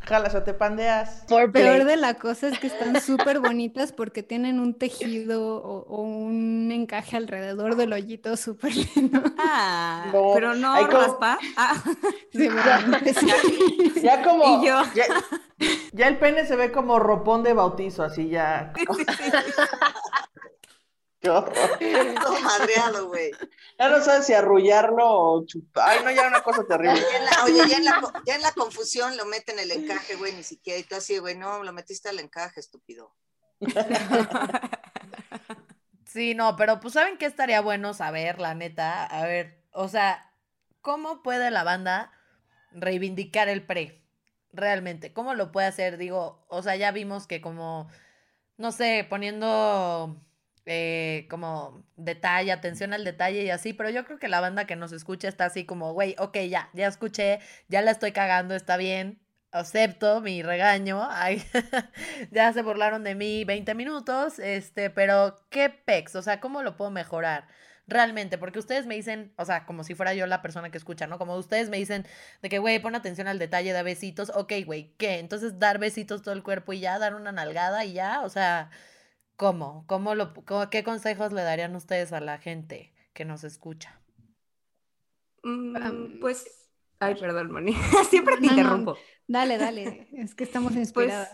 [0.00, 1.24] Jalas o te pandeas.
[1.26, 5.86] Por peor de la cosa es que están súper bonitas porque tienen un tejido o,
[5.88, 9.22] o un encaje alrededor del hoyito súper lindo.
[9.38, 11.38] Ah, No, pero no hay como- raspa.
[11.56, 11.82] Ah,
[12.30, 13.26] Seguramente sí.
[14.02, 14.62] Ya como.
[14.62, 14.82] Y yo.
[14.94, 15.04] Ya,
[15.92, 18.74] ya el pene se ve como ropón de bautizo, así ya.
[21.20, 21.52] Qué horror.
[22.22, 23.30] Todo madreado, güey.
[23.78, 25.88] Ya no sabes si arrullarlo o chupar.
[25.90, 27.00] Ay, no, ya una cosa terrible.
[27.00, 30.16] Ya en la- oye, ya en, la, ya en la confusión lo meten el encaje,
[30.16, 30.78] güey, ni siquiera.
[30.78, 33.14] Y tú así, güey, no, lo metiste al encaje, estúpido.
[36.06, 39.04] Sí, no, pero pues saben que estaría bueno saber, la neta.
[39.04, 40.32] A ver, o sea,
[40.80, 42.10] ¿cómo puede la banda
[42.72, 44.02] reivindicar el pre?
[44.52, 45.98] Realmente, ¿cómo lo puede hacer?
[45.98, 47.88] Digo, o sea, ya vimos que como,
[48.56, 50.20] no sé, poniendo
[50.66, 54.76] eh, como detalle, atención al detalle y así, pero yo creo que la banda que
[54.76, 58.76] nos escucha está así como, güey, ok, ya, ya escuché, ya la estoy cagando, está
[58.76, 59.20] bien,
[59.52, 61.42] acepto mi regaño, ay,
[62.30, 66.14] ya se burlaron de mí 20 minutos, este, pero ¿qué pex?
[66.16, 67.48] O sea, ¿cómo lo puedo mejorar?
[67.86, 71.08] Realmente, porque ustedes me dicen, o sea, como si fuera yo la persona que escucha,
[71.08, 71.18] ¿no?
[71.18, 72.06] Como ustedes me dicen
[72.40, 75.18] de que, güey, pon atención al detalle, da besitos, ok, güey, ¿qué?
[75.18, 78.70] Entonces dar besitos todo el cuerpo y ya, dar una nalgada y ya, o sea,
[79.40, 79.86] ¿cómo?
[79.86, 84.02] ¿Cómo lo, cómo- qué consejos le darían ustedes a la gente que nos escucha?
[85.42, 87.72] Mm, pues, ay, perdón, Moni.
[88.10, 88.58] Siempre te No, no.
[88.58, 88.96] interrumpo.
[89.26, 90.08] Dale, dale.
[90.12, 91.30] Es que estamos Pues, inspiradas.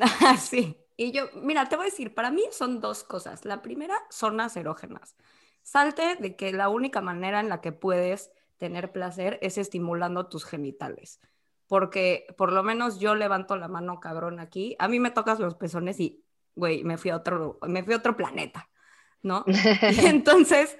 [0.00, 0.78] ah, sí.
[0.96, 3.44] Y yo, mira, te voy a decir, para mí son dos cosas.
[3.44, 5.16] La primera, zonas erógenas.
[5.62, 10.44] Salte de que la única manera en la que puedes tener placer es estimulando tus
[10.44, 11.20] genitales.
[11.66, 14.76] Porque por lo menos yo levanto la mano cabrón aquí.
[14.78, 16.23] A mí me tocas los pezones y,
[16.54, 18.68] güey, me fui a otro, me fui a otro planeta,
[19.22, 19.44] ¿no?
[20.02, 20.76] Y entonces,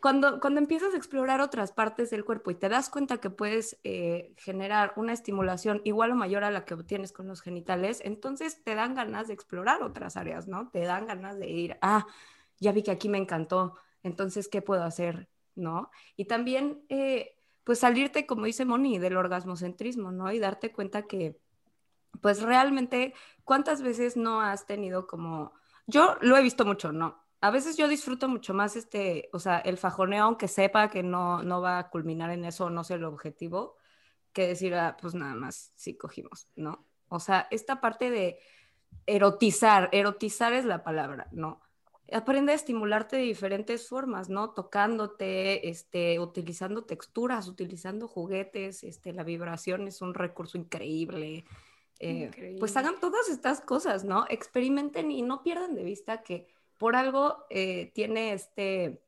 [0.00, 3.78] cuando, cuando empiezas a explorar otras partes del cuerpo y te das cuenta que puedes
[3.84, 8.62] eh, generar una estimulación igual o mayor a la que obtienes con los genitales, entonces
[8.62, 10.68] te dan ganas de explorar otras áreas, ¿no?
[10.70, 12.06] Te dan ganas de ir, ah,
[12.58, 13.74] ya vi que aquí me encantó,
[14.06, 15.28] entonces, ¿qué puedo hacer?
[15.56, 15.90] ¿No?
[16.16, 17.34] Y también, eh,
[17.64, 20.30] pues salirte, como dice Moni, del orgasmocentrismo, ¿no?
[20.32, 21.40] Y darte cuenta que,
[22.20, 25.52] pues realmente, ¿cuántas veces no has tenido como...
[25.86, 27.24] Yo lo he visto mucho, ¿no?
[27.40, 31.42] A veces yo disfruto mucho más este, o sea, el fajoneo, aunque sepa que no,
[31.42, 33.76] no va a culminar en eso, no sé el objetivo,
[34.32, 36.84] que decir, ah, pues nada más, sí cogimos, ¿no?
[37.08, 38.40] O sea, esta parte de
[39.06, 41.60] erotizar, erotizar es la palabra, ¿no?
[42.12, 44.50] Aprende a estimularte de diferentes formas, ¿no?
[44.50, 51.44] Tocándote, este, utilizando texturas, utilizando juguetes, este, la vibración es un recurso increíble.
[51.98, 54.26] Eh, pues hagan todas estas cosas, ¿no?
[54.28, 56.46] Experimenten y no pierdan de vista que
[56.78, 59.02] por algo eh, tiene este,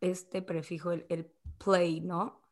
[0.00, 1.30] este prefijo, el, el
[1.64, 2.42] play, ¿no?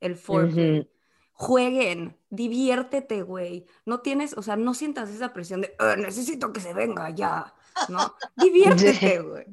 [0.00, 0.80] El foreplay.
[0.80, 0.88] Ujú.
[1.34, 3.66] Jueguen, diviértete, güey.
[3.86, 7.54] No tienes, o sea, no sientas esa presión de "Ah, necesito que se venga ya,
[7.88, 8.14] ¿no?
[8.36, 9.46] Diviértete, güey.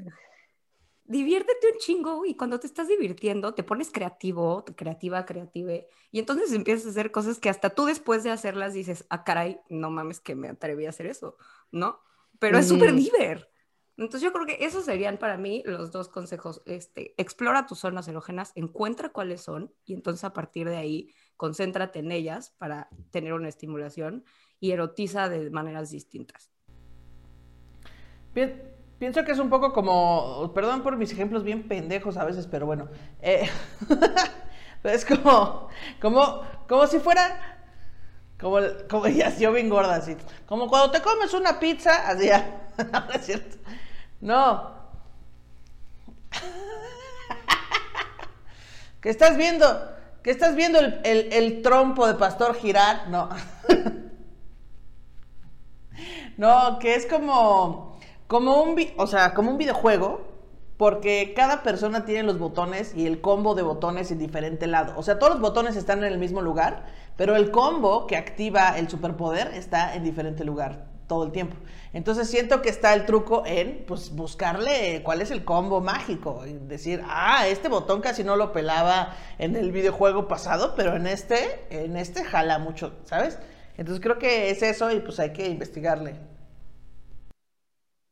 [1.10, 6.54] Diviértete un chingo y cuando te estás divirtiendo te pones creativo, creativa, creative, y entonces
[6.54, 10.20] empiezas a hacer cosas que hasta tú después de hacerlas dices, ah, caray, no mames
[10.20, 11.36] que me atreví a hacer eso,
[11.72, 12.00] ¿no?
[12.38, 13.50] Pero es súper diver.
[13.98, 16.62] Entonces yo creo que esos serían para mí los dos consejos.
[16.68, 22.00] Este, explora tus zonas erógenas, encuentra cuáles son y entonces a partir de ahí concéntrate
[22.00, 24.26] en ellas para tener una estimulación
[24.60, 26.52] y erotiza de maneras distintas.
[28.32, 28.54] Pi-
[29.00, 32.66] pienso que es un poco como, perdón por mis ejemplos bien pendejos a veces, pero
[32.66, 32.90] bueno,
[33.22, 33.50] eh,
[34.84, 35.70] es como,
[36.02, 37.58] como, como si fuera,
[38.40, 38.60] como,
[38.90, 40.16] como ya yo bien gorda así,
[40.48, 43.58] como cuando te comes una pizza, así ya, no es cierto,
[44.22, 44.80] no,
[49.02, 49.66] que estás viendo,
[50.24, 53.30] que estás viendo el- el trompo de Pastor girar, no.
[56.38, 57.89] No, que es como,
[58.30, 60.22] como un, o sea, como un videojuego,
[60.78, 64.94] porque cada persona tiene los botones y el combo de botones en diferente lado.
[64.98, 66.86] O sea, todos los botones están en el mismo lugar,
[67.18, 71.58] pero el combo que activa el superpoder está en diferente lugar todo el tiempo.
[71.92, 76.46] Entonces siento que está el truco en, pues, buscarle cuál es el combo mágico.
[76.46, 81.08] Y decir, ah, este botón casi no lo pelaba en el videojuego pasado, pero en
[81.08, 83.40] este, en este jala mucho, ¿sabes?
[83.76, 86.39] Entonces creo que es eso y pues hay que investigarle.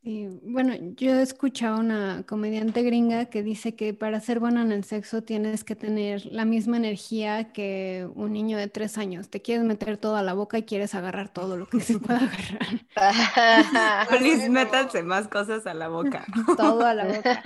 [0.04, 4.62] Sí, bueno, yo he escuchado a una comediante gringa que dice que para ser buena
[4.62, 9.28] en el sexo tienes que tener la misma energía que un niño de tres años.
[9.28, 12.20] Te quieres meter todo a la boca y quieres agarrar todo lo que se pueda
[12.20, 12.86] agarrar.
[14.08, 14.52] Please, bueno.
[14.52, 16.24] métanse más cosas a la boca.
[16.56, 17.42] Todo a la boca.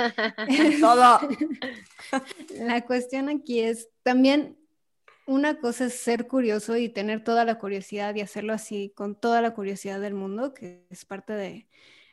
[0.80, 1.18] Todo.
[2.60, 4.58] La cuestión aquí es también
[5.26, 9.40] una cosa es ser curioso y tener toda la curiosidad y hacerlo así con toda
[9.40, 11.66] la curiosidad del mundo, que es parte de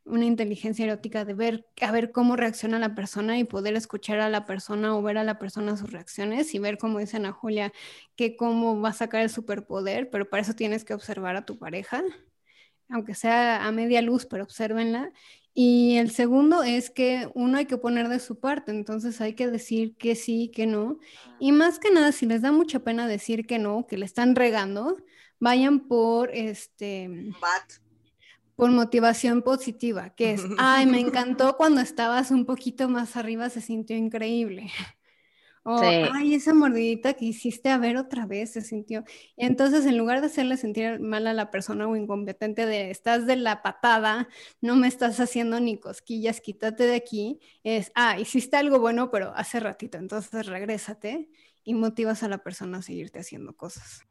[0.05, 4.29] una inteligencia erótica de ver a ver cómo reacciona la persona y poder escuchar a
[4.29, 7.71] la persona o ver a la persona sus reacciones y ver cómo dicen a Julia
[8.15, 11.57] que cómo va a sacar el superpoder, pero para eso tienes que observar a tu
[11.57, 12.03] pareja,
[12.89, 15.11] aunque sea a media luz, pero obsérvenla.
[15.53, 19.47] Y el segundo es que uno hay que poner de su parte, entonces hay que
[19.47, 20.99] decir que sí, que no.
[21.39, 24.35] Y más que nada, si les da mucha pena decir que no, que le están
[24.35, 24.97] regando,
[25.39, 27.31] vayan por este
[28.59, 33.61] por motivación positiva, que es, ay, me encantó cuando estabas un poquito más arriba, se
[33.61, 34.67] sintió increíble.
[35.63, 39.03] O, ay, esa mordidita que hiciste a ver otra vez se sintió.
[39.35, 43.27] Y entonces, en lugar de hacerle sentir mal a la persona o incompetente de estás
[43.27, 44.29] de la patada,
[44.61, 49.33] no me estás haciendo ni cosquillas, quítate de aquí, es, ah, hiciste algo bueno, pero
[49.35, 51.29] hace ratito, entonces regrésate
[51.63, 54.07] y motivas a la persona a seguirte haciendo cosas.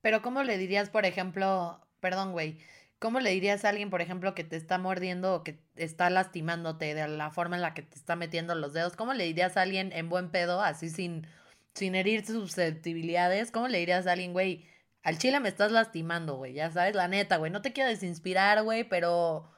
[0.00, 2.58] Pero, ¿cómo le dirías, por ejemplo, perdón, güey,
[3.00, 6.94] ¿Cómo le dirías a alguien, por ejemplo, que te está mordiendo o que está lastimándote
[6.94, 8.94] de la forma en la que te está metiendo los dedos?
[8.94, 11.26] ¿Cómo le dirías a alguien en buen pedo, así sin,
[11.74, 13.52] sin herir sus susceptibilidades?
[13.52, 14.68] ¿Cómo le dirías a alguien, güey,
[15.02, 16.52] al chile me estás lastimando, güey?
[16.52, 19.50] Ya sabes, la neta, güey, no te quiero desinspirar, güey, pero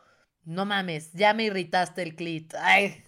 [0.45, 2.55] no mames, ya me irritaste el clit.
[2.55, 3.05] Ay.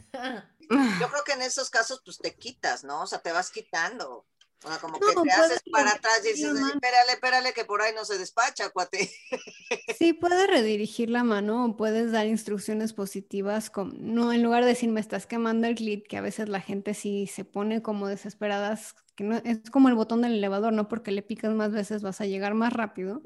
[0.68, 3.02] Yo creo que en esos casos, pues te quitas, ¿no?
[3.02, 4.26] O sea, te vas quitando.
[4.64, 7.92] O sea, como que te haces para atrás y dices, espérale, espérale, que por ahí
[7.94, 9.10] no se despacha, cuate.
[9.98, 14.70] Sí, puedes redirigir la mano o puedes dar instrucciones positivas, como, no, en lugar de
[14.70, 18.08] decir me estás quemando el clip, que a veces la gente sí se pone como
[18.08, 22.02] desesperadas, que no, es como el botón del elevador, no porque le picas más veces
[22.02, 23.20] vas a llegar más rápido,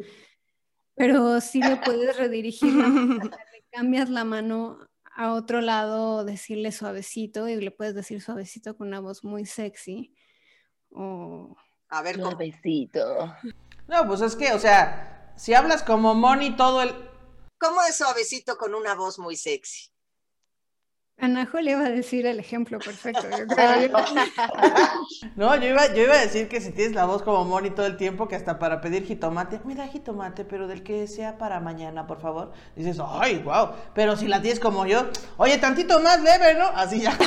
[0.96, 2.72] pero sí le puedes redirigir,
[3.52, 4.78] le cambias la mano
[5.14, 10.12] a otro lado, decirle suavecito y le puedes decir suavecito con una voz muy sexy
[10.92, 12.30] a ver, ¿cómo?
[12.30, 13.34] Suavecito.
[13.86, 16.94] No, pues es que, o sea, si hablas como Moni todo el...
[17.58, 19.90] ¿Cómo es suavecito con una voz muy sexy?
[21.20, 23.22] Anajo le iba a decir el ejemplo perfecto.
[25.36, 27.86] no, yo iba, yo iba a decir que si tienes la voz como Moni todo
[27.86, 32.06] el tiempo, que hasta para pedir jitomate, mira jitomate, pero del que sea para mañana,
[32.06, 32.52] por favor.
[32.76, 33.70] Dices, ay, wow.
[33.94, 36.66] Pero si la tienes como yo, oye, tantito más leve, ¿no?
[36.66, 37.18] Así ya.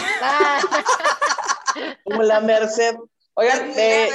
[2.05, 2.95] como la Merced.
[3.33, 4.09] Oigan, eh,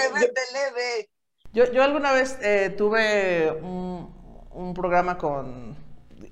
[1.52, 5.76] yo, yo, alguna vez eh, tuve un, programa con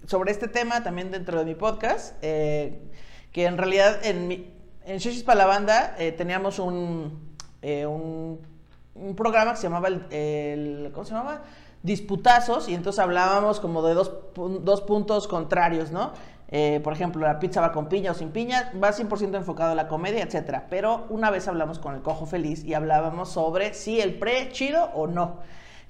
[0.07, 2.91] sobre este tema también dentro de mi podcast, eh,
[3.33, 4.53] que en realidad en, mi,
[4.85, 11.15] en Shishis para la banda teníamos un, un, programa que se llamaba el, ¿cómo se
[11.15, 11.43] llamaba?
[11.83, 16.13] Disputazos, y entonces hablábamos como de dos, dos puntos contrarios, ¿no?
[16.49, 19.75] Eh, por ejemplo, la pizza va con piña o sin piña, va 100% enfocado a
[19.75, 20.67] la comedia, etcétera.
[20.71, 24.91] Pero una vez hablamos con el cojo feliz y hablábamos sobre si el pre chido
[24.95, 25.39] o no.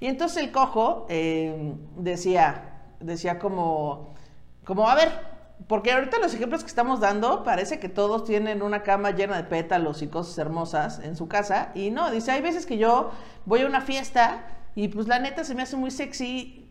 [0.00, 4.14] Y entonces el cojo eh, decía, decía como,
[4.64, 5.10] como, a ver,
[5.66, 9.44] porque ahorita los ejemplos que estamos dando parece que todos tienen una cama llena de
[9.44, 11.70] pétalos y cosas hermosas en su casa.
[11.74, 13.10] Y no, dice, hay veces que yo
[13.46, 16.68] voy a una fiesta y pues la neta se me hace muy sexy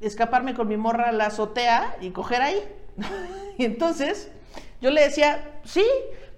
[0.00, 2.58] escaparme con mi morra a la azotea y coger ahí.
[3.58, 4.30] y entonces
[4.80, 5.84] yo le decía, sí,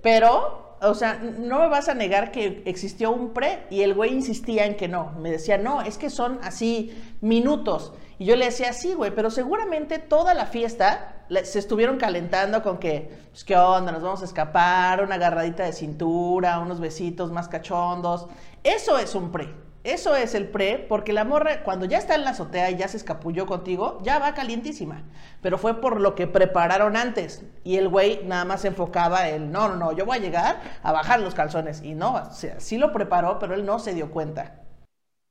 [0.02, 4.12] pero, o sea, no me vas a negar que existió un pre y el güey
[4.14, 5.12] insistía en que no.
[5.18, 7.92] Me decía, no, es que son así minutos.
[8.18, 12.78] Y yo le decía, sí, güey, pero seguramente toda la fiesta se estuvieron calentando con
[12.78, 13.92] que, pues, ¿qué onda?
[13.92, 18.26] Nos vamos a escapar, una agarradita de cintura, unos besitos más cachondos.
[18.64, 19.69] Eso es un pre.
[19.82, 22.86] Eso es el pre, porque la morra, cuando ya está en la azotea y ya
[22.86, 25.04] se escapulló contigo, ya va calientísima.
[25.40, 27.44] Pero fue por lo que prepararon antes.
[27.64, 30.60] Y el güey nada más se enfocaba en, no, no, no, yo voy a llegar
[30.82, 31.82] a bajar los calzones.
[31.82, 34.62] Y no, o sea, sí lo preparó, pero él no se dio cuenta.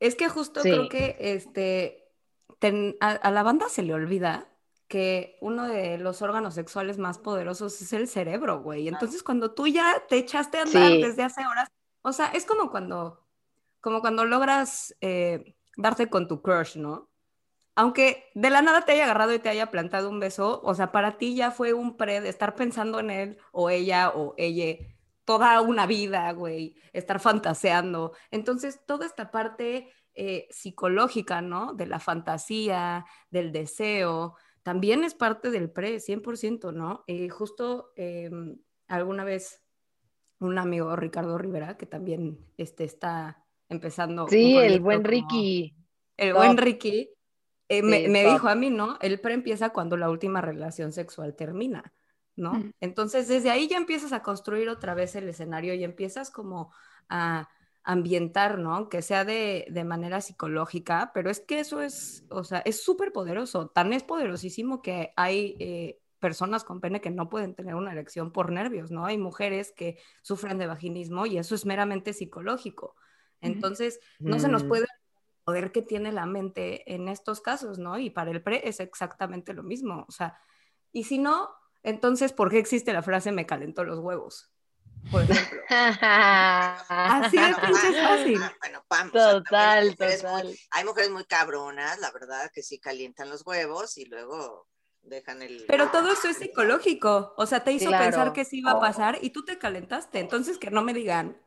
[0.00, 2.10] Es que justo creo que este,
[3.00, 4.48] a, la banda se le olvida
[4.88, 8.88] que uno de los órganos sexuales más poderosos es el cerebro, güey.
[8.88, 11.68] Entonces, cuando tú ya te echaste a andar desde hace horas,
[12.02, 13.29] o sea, es como cuando
[13.80, 17.10] como cuando logras eh, darte con tu crush, ¿no?
[17.76, 20.92] Aunque de la nada te haya agarrado y te haya plantado un beso, o sea,
[20.92, 24.76] para ti ya fue un pre de estar pensando en él o ella o ella
[25.24, 28.12] toda una vida, güey, estar fantaseando.
[28.30, 31.72] Entonces, toda esta parte eh, psicológica, ¿no?
[31.72, 37.04] De la fantasía, del deseo, también es parte del pre, 100%, ¿no?
[37.06, 39.62] Eh, justo em, alguna vez
[40.38, 44.28] un amigo, Ricardo Rivera, que también este, está empezando.
[44.28, 45.74] Sí, el buen Ricky.
[46.16, 47.08] El buen Ricky.
[47.68, 48.98] Eh, me, dijo a mí, ¿no?
[49.00, 51.94] El pre empieza cuando la última relación sexual termina,
[52.34, 52.54] ¿no?
[52.54, 52.72] Mm.
[52.80, 56.72] Entonces, desde ahí ya empiezas a construir otra vez el escenario y empiezas como
[57.08, 57.48] a,
[57.82, 58.88] ambientar, ¿no?
[58.88, 63.10] Que sea de, de manera psicológica, pero es que eso es, o sea, es súper
[63.10, 67.92] poderoso, tan es poderosísimo que hay eh, personas con pene que no pueden tener una
[67.92, 69.06] erección por nervios, ¿no?
[69.06, 72.96] Hay mujeres que sufren de vaginismo y eso es meramente psicológico.
[73.40, 74.68] Entonces, no se nos Mm.
[74.68, 74.88] puede el
[75.44, 77.98] poder que tiene la mente en estos casos, ¿no?
[77.98, 80.38] Y para el pre es exactamente lo mismo, o sea,
[80.92, 81.50] y si no,
[81.82, 84.52] entonces, ¿por qué existe la frase me calentó los huevos?
[85.10, 85.60] Por ejemplo.
[85.68, 88.42] Así de Bueno, pinche Pam, fácil.
[88.42, 90.56] ah, Bueno, sea, también hay Total, mujeres muy- total.
[90.70, 94.68] hay mujeres muy cabronas, la verdad, que sí calientan los huevos y luego
[95.02, 95.64] dejan el...
[95.66, 98.04] Pero todo eso es psicológico, o sea, te hizo Claro.
[98.04, 101.40] pensar que sí iba a pasar y tú te calentaste, entonces que no me digan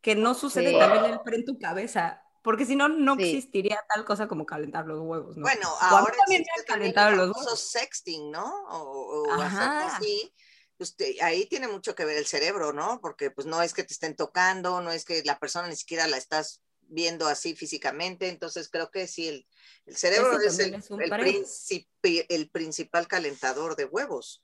[0.00, 0.78] que no sucede Sí.
[0.78, 3.22] también el pre en tu cabeza, porque si no, no Sí.
[3.22, 5.42] existiría tal cosa como calentar los huevos, ¿no?
[5.42, 7.60] Bueno, O ahora también me han calentado los huevos.
[7.60, 8.44] sexting, ¿no?
[8.68, 10.32] O, o así.
[10.80, 13.00] Usted, ahí tiene mucho que ver el cerebro, ¿no?
[13.00, 16.06] Porque pues no es que te estén tocando, no es que la persona ni siquiera
[16.06, 19.46] la estás viendo así físicamente, entonces creo que sí, el,
[19.86, 24.42] el cerebro Ese es el, es principi- el principal calentador de huevos.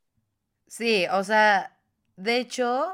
[0.67, 1.81] Sí, o sea,
[2.17, 2.93] de hecho,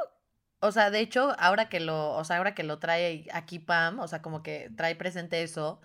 [0.61, 3.99] o sea, de hecho, ahora que lo, o sea, ahora que lo trae aquí Pam,
[4.01, 5.81] o sea, como que trae presente eso,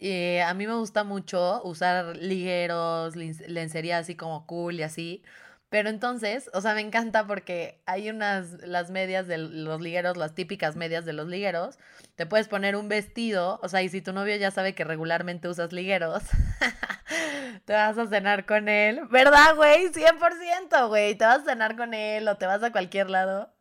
[0.00, 5.22] eh, a mí me gusta mucho usar ligueros, lencería así como cool y así.
[5.70, 10.34] Pero entonces, o sea, me encanta porque hay unas, las medias de los ligueros, las
[10.34, 11.78] típicas medias de los ligueros.
[12.16, 15.48] Te puedes poner un vestido, o sea, y si tu novio ya sabe que regularmente
[15.48, 16.24] usas ligueros,
[17.66, 19.02] te vas a cenar con él.
[19.10, 19.92] ¿Verdad, güey?
[19.92, 21.14] 100%, güey.
[21.14, 23.52] Te vas a cenar con él o te vas a cualquier lado.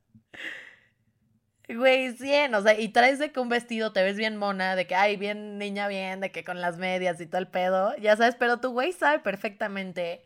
[1.67, 4.87] Güey, 100, o sea, y traes de que un vestido te ves bien mona, de
[4.87, 8.17] que, ay, bien niña, bien, de que con las medias y todo el pedo, ya
[8.17, 10.23] sabes, pero tu güey sabe perfectamente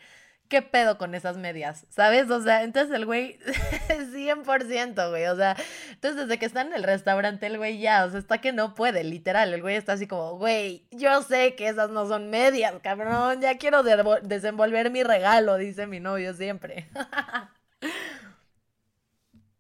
[0.48, 2.30] qué pedo con esas medias, ¿sabes?
[2.32, 3.40] O sea, entonces el güey,
[4.14, 5.58] 100%, güey, o sea,
[5.92, 8.74] entonces desde que está en el restaurante, el güey ya, o sea, está que no
[8.74, 12.74] puede, literal, el güey está así como, güey, yo sé que esas no son medias,
[12.82, 16.88] cabrón, ya quiero desenvolver mi regalo, dice mi novio siempre.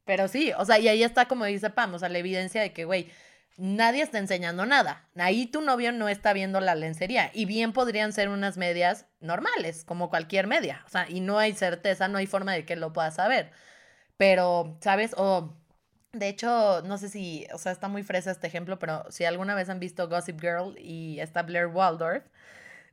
[0.05, 2.73] Pero sí, o sea, y ahí está como dice Pam, o sea, la evidencia de
[2.73, 3.09] que, güey,
[3.57, 5.07] nadie está enseñando nada.
[5.15, 7.31] Ahí tu novio no está viendo la lencería.
[7.33, 10.83] Y bien podrían ser unas medias normales, como cualquier media.
[10.85, 13.51] O sea, y no hay certeza, no hay forma de que lo puedas saber.
[14.17, 15.13] Pero, ¿sabes?
[15.17, 15.53] O,
[16.13, 19.55] de hecho, no sé si, o sea, está muy fresa este ejemplo, pero si alguna
[19.55, 22.23] vez han visto Gossip Girl y está Blair Waldorf,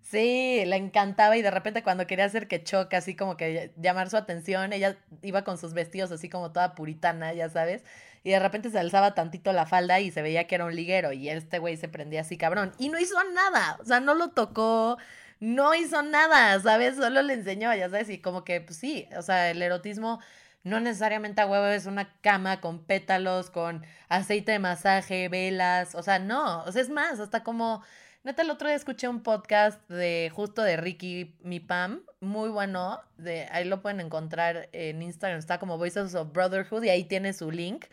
[0.03, 4.11] Sí, le encantaba y de repente cuando quería hacer que choque, así como que llamar
[4.11, 7.85] su atención, ella iba con sus vestidos así como toda puritana, ya sabes,
[8.25, 11.13] y de repente se alzaba tantito la falda y se veía que era un liguero
[11.13, 14.31] y este güey se prendía así cabrón y no hizo nada, o sea, no lo
[14.31, 14.99] tocó,
[15.39, 16.97] no hizo nada, ¿sabes?
[16.97, 20.19] Solo le enseñó, ya sabes, y como que pues sí, o sea, el erotismo
[20.65, 26.03] no necesariamente a huevo es una cama con pétalos, con aceite de masaje, velas, o
[26.03, 27.83] sea, no, o sea, es más, hasta como
[28.23, 33.01] Neta, el otro día escuché un podcast de justo de Ricky Mi Pam, muy bueno,
[33.17, 37.33] de, ahí lo pueden encontrar en Instagram, está como Voices of Brotherhood y ahí tiene
[37.33, 37.87] su link.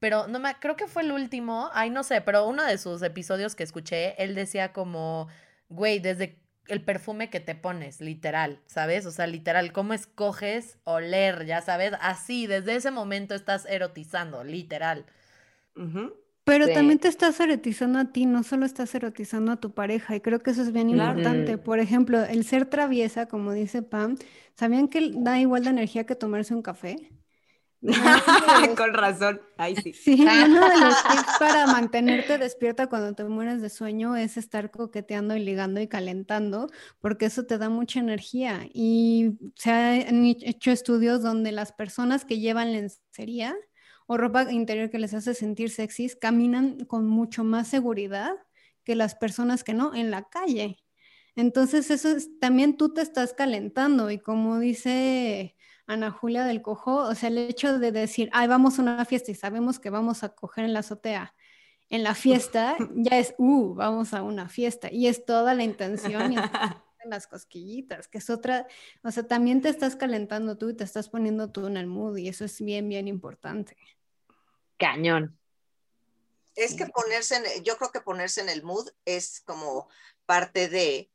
[0.00, 3.02] Pero no me, creo que fue el último, ay no sé, pero uno de sus
[3.02, 5.28] episodios que escuché, él decía como,
[5.68, 9.04] güey, desde el perfume que te pones, literal, ¿sabes?
[9.04, 15.04] O sea, literal, cómo escoges oler, ya sabes, así, desde ese momento estás erotizando, literal.
[15.76, 16.14] Ujú.
[16.46, 16.72] Pero Sí.
[16.74, 20.38] también te estás erotizando a ti, no solo estás erotizando a tu pareja, y creo
[20.38, 21.54] que eso es bien importante.
[21.56, 21.64] Ujú.
[21.64, 24.16] Por ejemplo, el ser traviesa, como dice Pam,
[24.54, 27.10] ¿sabían que da igual de energía que tomarse un café?
[28.78, 29.40] Con razón.
[29.58, 29.92] Ay, sí.
[29.92, 30.14] Sí,
[30.46, 35.34] uno de los tips para mantenerte despierta cuando te mueres de sueño es estar coqueteando
[35.36, 36.68] y ligando y calentando,
[37.00, 38.66] porque eso te da mucha energía.
[38.72, 43.56] Y se han hecho estudios donde las personas que llevan lencería
[44.06, 48.32] o ropa interior que les hace sentir sexys caminan con mucho más seguridad
[48.84, 50.78] que las personas que no en la calle.
[51.34, 55.54] Entonces, eso es, también tú te estás calentando y como dice
[55.86, 59.30] Ana Julia del Cojo, o sea, el hecho de decir, ay, vamos a una fiesta
[59.30, 61.34] y sabemos que vamos a coger en la azotea,
[61.90, 66.32] en la fiesta ya es, uh, vamos a una fiesta y es toda la intención
[66.32, 66.36] y
[67.04, 68.66] en las cosquillitas, que es otra,
[69.02, 72.16] o sea, también te estás calentando tú y te estás poniendo tú en el mood
[72.16, 73.76] y eso es bien, bien importante.
[74.78, 75.38] Cañón.
[76.54, 79.88] Es que ponerse, en, yo creo que ponerse en el mood es como
[80.24, 81.10] parte de,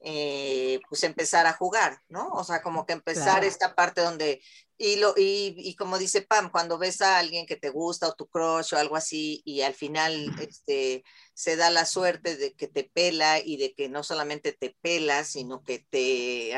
[0.00, 2.28] eh, pues empezar a jugar, ¿no?
[2.28, 3.46] O sea, como que empezar Claro.
[3.46, 4.40] esta parte donde,
[4.78, 8.14] y, lo, y, y como dice Pam, cuando ves a alguien que te gusta o
[8.14, 11.02] tu crush o algo así, y al final este,
[11.32, 15.24] se da la suerte de que te pela y de que no solamente te pela,
[15.24, 16.52] sino que te,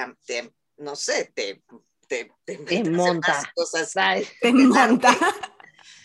[0.76, 1.62] no sé, te,
[2.06, 3.52] te, te, Te hace monta.
[3.54, 3.92] cosas.
[4.42, 5.16] Te monta.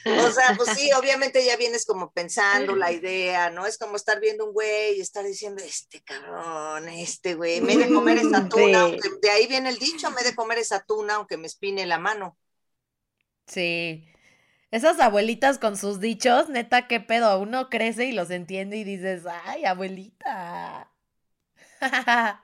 [0.06, 3.66] O sea, pues sí, obviamente ya vienes como pensando la idea, ¿no?
[3.68, 7.78] Es como estar viendo un güey y estar diciendo, este cabrón, este güey, me he
[7.78, 8.74] de comer esa tuna, Sí.
[8.74, 11.86] aunque- de ahí viene el dicho, me he de comer esa tuna aunque me espine
[11.86, 12.38] la mano.
[13.48, 14.08] Sí.
[14.72, 17.40] Esas abuelitas con sus dichos, neta, qué pedo.
[17.40, 20.92] Uno crece y los entiende y dices, ay, abuelita.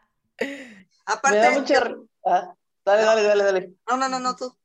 [1.06, 1.78] Aparte, Me da mucha...
[1.80, 1.96] r-
[2.26, 2.54] Ah,
[2.86, 3.74] dale, dale, dale, dale.
[3.90, 4.58] no, no, no, no, tú.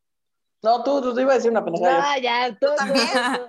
[0.63, 2.15] No, tú, tú te iba a decir una pendejada.
[2.17, 3.07] No, ya, tú, también?
[3.15, 3.41] Ah.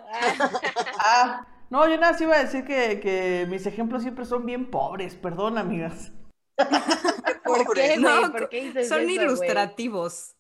[0.99, 4.70] Ah, no, yo nada más iba a decir que, que mis ejemplos siempre son bien
[4.70, 6.11] pobres, perdón, amigas.
[7.45, 8.32] ¿Por qué, No?
[8.32, 10.36] ¿Por qué dices Son eso, ilustrativos.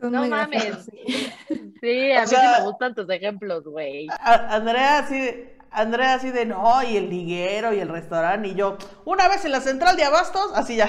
[0.00, 0.84] Son No mames.
[0.84, 1.32] sí.
[1.80, 4.08] Sí, a O mí sea- sí me gustan tus ejemplos, güey.
[4.20, 8.76] Andrea así, de- Andrea así de no, y el liguero y el restaurante, y yo,
[9.04, 10.88] una vez en la central de abastos, así ya.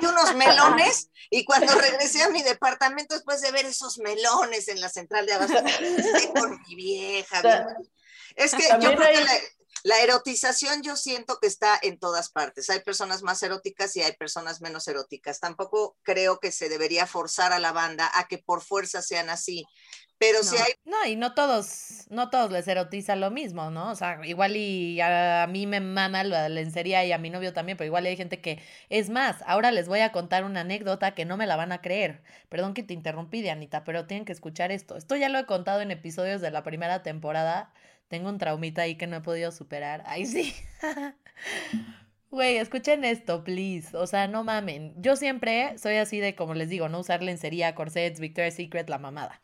[0.00, 4.80] Y unos melones, y cuando regresé a mi departamento después de ver esos melones en
[4.80, 5.58] la central de abasto,
[6.34, 7.40] con mi vieja.
[7.40, 7.64] bien.
[8.36, 9.32] Es que yo creo que la,
[9.82, 12.68] la erotización yo siento que está en todas partes.
[12.70, 15.40] Hay personas más eróticas y hay personas menos eróticas.
[15.40, 19.64] Tampoco creo que se debería forzar a la banda a que por fuerza sean así.
[20.18, 20.62] Pero si No.
[20.62, 23.90] hay No, y no todos, no todos les erotiza lo mismo, ¿no?
[23.90, 27.54] O sea, igual y a, a mí me mama la lencería y a mi novio
[27.54, 31.14] también, pero igual hay gente que, es más, ahora les voy a contar una anécdota
[31.14, 32.22] que no me la van a creer.
[32.50, 34.96] Perdón que te interrumpí, Dianita, pero tienen que escuchar esto.
[34.96, 37.72] Esto ya lo he contado en episodios de la primera temporada.
[38.10, 40.02] Tengo un traumita ahí que no he podido superar.
[40.04, 40.52] Ay, sí.
[42.30, 43.96] Güey, escuchen esto, please.
[43.96, 44.94] O sea, no mamen.
[44.98, 48.98] Yo siempre soy así de, como les digo, no usar lencería, corsets, Victoria's Secret, la
[48.98, 49.40] mamada.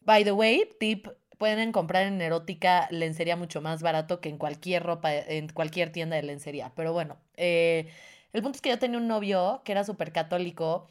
[0.00, 4.82] By the way, tip, pueden comprar en Erótica lencería mucho más barato que en cualquier
[4.82, 6.72] ropa, en cualquier tienda de lencería.
[6.76, 7.88] Pero bueno, eh,
[8.32, 10.88] el punto es que yo tenía un novio que era súper católico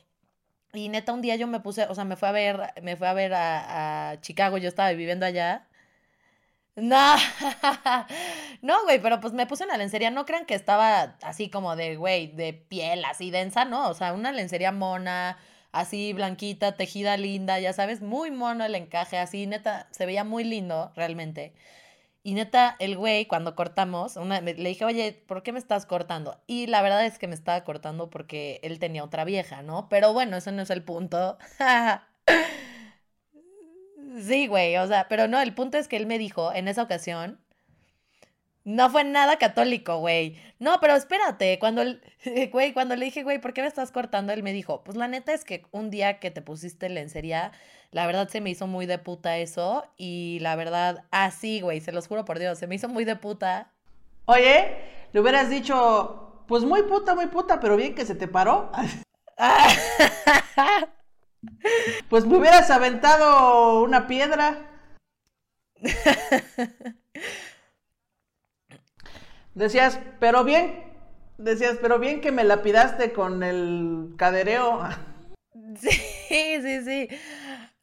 [0.73, 3.07] y neta un día yo me puse, o sea, me fue a ver, me fue
[3.07, 5.67] a ver a, a Chicago, yo estaba viviendo allá.
[8.61, 11.95] No, güey, pero pues me puse una lencería, no crean que estaba así como de,
[11.95, 15.37] güey, de piel así densa, no, o sea, una lencería mona,
[15.71, 20.43] así blanquita, tejida linda, ya sabes, muy mono el encaje, así, neta, se veía muy
[20.43, 21.53] lindo, realmente.
[22.23, 26.41] Y neta, el güey, cuando cortamos, una, le dije, oye, ¿por qué me estás cortando?
[26.47, 29.89] Y la verdad es que me estaba cortando porque él tenía otra vieja, ¿no?
[29.89, 31.37] Pero bueno, eso no es el punto.
[34.17, 36.83] Sí, güey, o sea, pero no, el punto es que él me dijo en esa
[36.83, 37.39] ocasión,
[38.63, 40.37] no fue nada católico, güey.
[40.59, 41.83] No, pero espérate, cuando,
[42.51, 44.33] güey, cuando le dije, güey, ¿por qué me estás cortando?
[44.33, 47.51] Él me dijo, pues la neta es que un día que te pusiste lencería,
[47.91, 51.91] la verdad se me hizo muy de puta eso y la verdad, así, güey, se
[51.91, 53.71] los juro por Dios, se me hizo muy de puta.
[54.25, 54.77] Oye,
[55.13, 58.71] le hubieras dicho, pues muy puta, muy puta, pero bien que se te paró.
[62.09, 64.57] Pues me hubieras aventado una piedra.
[69.53, 70.83] Decías, pero bien,
[71.37, 74.81] decías, pero bien que me lapidaste con el cadereo.
[75.77, 77.07] Sí, sí, sí.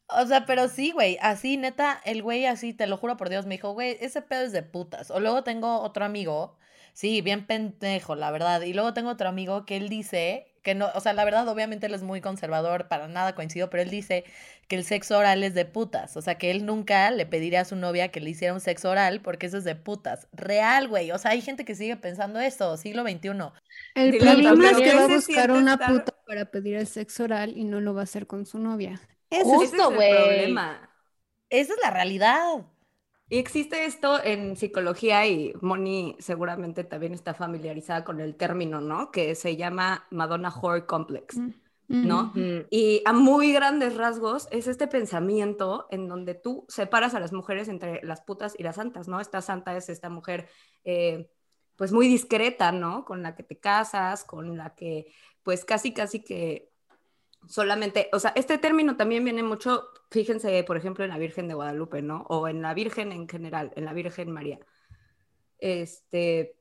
[0.07, 3.45] O sea, pero sí, güey, así, neta, el güey así, te lo juro por Dios,
[3.45, 5.11] me dijo, güey, ese pedo es de putas.
[5.11, 6.57] O luego tengo otro amigo,
[6.93, 8.61] sí, bien pendejo, la verdad.
[8.61, 11.85] Y luego tengo otro amigo que él dice que no, o sea, la verdad, obviamente
[11.87, 14.23] él es muy conservador, para nada coincido, pero él dice
[14.67, 16.15] que el sexo oral es de putas.
[16.17, 18.89] O sea, que él nunca le pediría a su novia que le hiciera un sexo
[18.89, 20.27] oral porque eso es de putas.
[20.31, 21.11] Real, güey.
[21.11, 23.53] O sea, hay gente que sigue pensando eso, siglo XXI.
[23.95, 27.57] El problema es que va a buscar una estar- puta para pedir el sexo oral
[27.57, 29.01] y no lo va a hacer con su novia.
[29.29, 30.89] Justo, es el problema.
[31.49, 32.65] Esa es la realidad.
[33.29, 39.11] Y existe esto en psicología y Moni seguramente también está familiarizada con el término, ¿no?
[39.11, 41.37] Que se llama Madonna Whore Complex,
[41.87, 42.07] Mm.
[42.07, 42.31] ¿no?
[42.33, 47.33] Mm, Y a muy grandes rasgos es este pensamiento en donde tú separas a las
[47.33, 49.19] mujeres entre las putas y las santas, ¿no?
[49.19, 50.47] Esta santa es esta mujer,
[50.85, 51.29] eh,
[51.75, 53.03] pues muy discreta, ¿no?
[53.05, 55.13] Con la que te casas, con la que,
[55.43, 56.71] pues casi, casi que
[57.47, 61.53] solamente, o sea, este término también viene mucho, fíjense, por ejemplo, en la Virgen de
[61.53, 62.25] Guadalupe, ¿no?
[62.29, 64.59] O en la Virgen en general, en la Virgen María.
[65.59, 66.55] Este,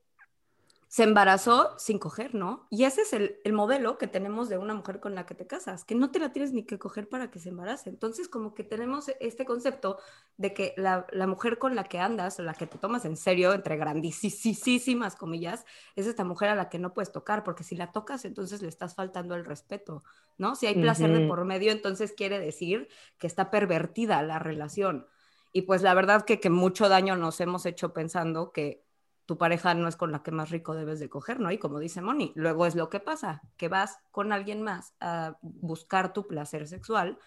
[0.93, 2.66] se embarazó sin coger, ¿no?
[2.68, 5.47] Y ese es el, el modelo que tenemos de una mujer con la que te
[5.47, 7.88] casas, que no te la tienes ni que coger para que se embarace.
[7.88, 9.97] Entonces, como que tenemos este concepto
[10.36, 13.16] de que la, la mujer con la que andas, o la que te tomas en
[13.16, 15.64] serio, entre grandísimas comillas,
[15.97, 18.68] es esta mujer a la que no puedes tocar, porque si la tocas, entonces le
[18.68, 20.03] estás faltando el respeto,
[20.36, 20.57] ¿no?
[20.57, 25.07] Si hay placer de por medio, entonces quiere decir que está pervertida la relación.
[25.55, 28.84] Y pues la verdad que, que mucho daño nos hemos hecho pensando que
[29.27, 31.51] tu pareja no es con la que más rico debes de coger, ¿no?
[31.51, 35.39] Y como dice Moni, luego es lo que pasa, que vas con alguien más a
[35.43, 37.18] buscar tu placer sexual,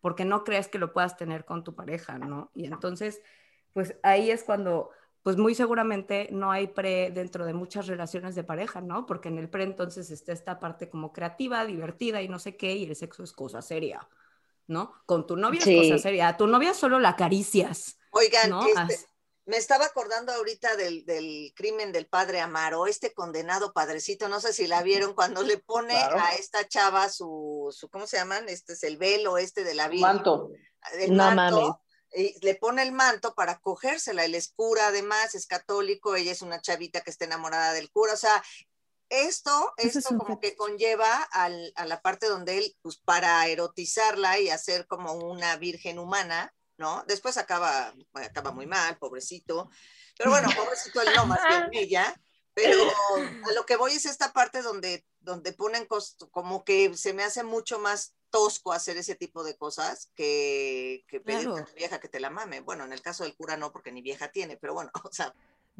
[0.00, 2.50] porque no crees que lo puedas tener con tu pareja, ¿no?
[2.54, 3.20] Y entonces,
[3.72, 4.90] pues ahí es cuando,
[5.22, 9.06] pues muy seguramente no hay pre dentro de muchas relaciones de pareja, ¿no?
[9.06, 12.74] Porque en el pre entonces está esta parte como creativa, divertida y no sé qué,
[12.74, 14.06] y el sexo es cosa seria,
[14.66, 14.92] ¿no?
[15.06, 15.78] Con tu novia Sí.
[15.78, 18.66] es cosa seria, a tu novia solo la acaricias, Oigan, ¿no?
[18.66, 19.06] este,
[19.46, 24.52] me estaba acordando ahorita del, del crimen del padre Amaro, este condenado padrecito, no sé
[24.52, 26.18] si la vieron, cuando le pone Claro.
[26.20, 28.48] a esta chava su, su, ¿cómo se llaman?
[28.48, 30.08] Este es el velo este de la Virgen.
[30.08, 30.50] Manto.
[30.92, 31.76] el No manto, mames.
[32.36, 34.24] y le pone el manto para cogérsela.
[34.24, 38.14] Él es cura, además, es católico, ella es una chavita que está enamorada del cura.
[38.14, 38.42] O sea,
[39.10, 44.38] esto, es esto como que conlleva al- a la parte donde él, pues para erotizarla
[44.40, 47.04] y hacer como una virgen humana, ¿no?
[47.06, 49.70] Después acaba, acaba muy mal, pobrecito.
[50.16, 52.20] Pero bueno, pobrecito él no, más bien ella.
[52.54, 52.78] Pero
[53.48, 57.24] a lo que voy es esta parte donde, donde ponen cos- como que se me
[57.24, 61.98] hace mucho más tosco hacer ese tipo de cosas que, que pedirle a tu vieja
[62.00, 62.60] que te la mame.
[62.60, 65.34] Bueno, en el caso del cura no, porque ni vieja tiene, pero bueno, o sea,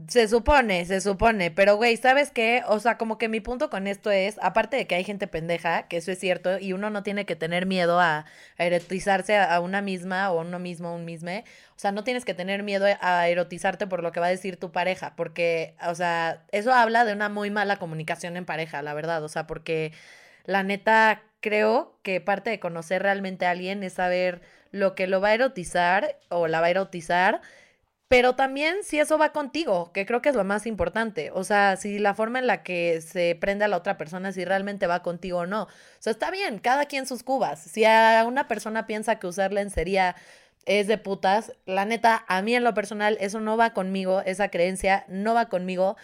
[0.09, 2.64] Se supone, se supone, pero güey, ¿sabes qué?
[2.66, 5.86] O sea, como que mi punto con esto es, aparte de que hay gente pendeja,
[5.86, 8.24] que eso es cierto, y uno no tiene que tener miedo a,
[8.59, 11.45] erotizarse a, a una misma o a uno mismo, un misme,
[11.76, 14.57] o sea, no tienes que tener miedo a erotizarte por lo que va a decir
[14.57, 18.95] tu pareja, porque, o sea, eso habla de una muy mala comunicación en pareja, la
[18.95, 19.92] verdad, o sea, porque
[20.45, 24.42] la neta creo que parte de conocer realmente a alguien es saber
[24.72, 27.42] lo que lo va a erotizar o la va a erotizar
[28.09, 31.31] pero también si eso va contigo, que creo que es lo más importante.
[31.33, 34.45] O sea, si la forma en la que se prende a la otra persona, si
[34.45, 35.63] realmente va contigo o no.
[35.65, 37.61] O sea, está bien, cada quien sus cubas.
[37.61, 40.17] Si a una persona piensa que usar lencería
[40.67, 44.49] es de putas, la neta, a mí en lo personal, eso no va conmigo, esa
[44.49, 45.97] creencia no va conmigo.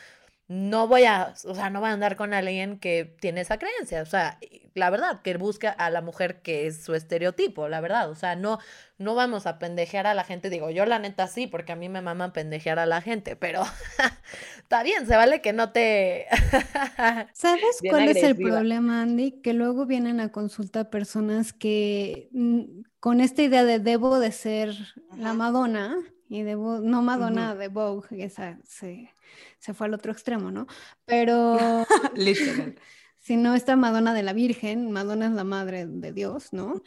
[0.50, 4.02] No voy a, o sea, no voy a andar con alguien que tiene esa creencia.
[4.02, 4.36] O sea,
[4.74, 8.10] la verdad, que busca a la mujer que es su estereotipo, la verdad.
[8.10, 8.58] O sea, no,
[8.98, 10.50] no vamos a pendejear a la gente.
[10.50, 13.62] Digo, yo la neta sí, porque a mí me mama pendejear a la gente, pero
[14.58, 16.26] está bien, se vale que no te...
[17.32, 19.40] ¿Sabes cuál es el problema, Andy?
[19.42, 24.74] Que luego vienen a consulta personas que mm, con esta idea de debo de ser
[25.16, 25.32] la.
[25.32, 25.96] Madonna
[26.28, 29.10] y debo, no Madonna de Vogue, esa se,
[29.58, 30.66] se fue al otro extremo, ¿no?
[31.04, 31.56] Pero
[32.14, 32.76] literal.
[33.18, 36.82] sino esta Madonna de la Virgen, Madonna es la madre de Dios, ¿no?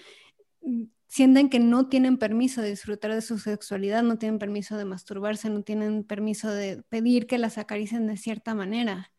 [1.07, 5.49] Sienten que no tienen permiso de disfrutar de su sexualidad, no tienen permiso de masturbarse,
[5.49, 9.11] no tienen permiso de pedir que las acaricien de cierta manera.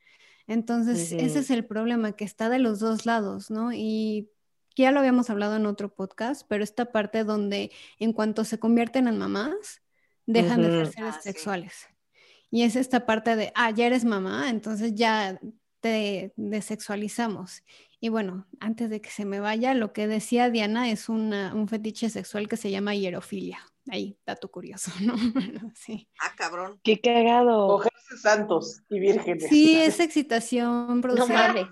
[0.46, 3.72] Entonces, ese es el problema, que está de los dos lados, ¿no?
[3.72, 4.30] Y
[4.76, 9.06] ya lo habíamos hablado en otro podcast, pero esta parte donde en cuanto se convierten
[9.06, 9.82] en mamás,
[10.26, 11.93] dejan de ser seres Ah, sí.
[12.50, 15.38] Y es esta parte de, ah, ya eres mamá, entonces ya
[15.80, 17.62] te desexualizamos.
[18.00, 21.68] Y bueno, antes de que se me vaya, lo que decía Diana es una- un
[21.68, 23.58] fetiche sexual que se llama hierofilia.
[23.90, 25.72] Ahí, dato curioso, ¿no?
[25.74, 26.08] Sí.
[26.20, 26.80] ah, cabrón.
[26.82, 27.66] Qué cagado.
[27.66, 29.48] Cogerse santos y vírgenes.
[29.48, 31.66] Sí, es excitación, No producir mames.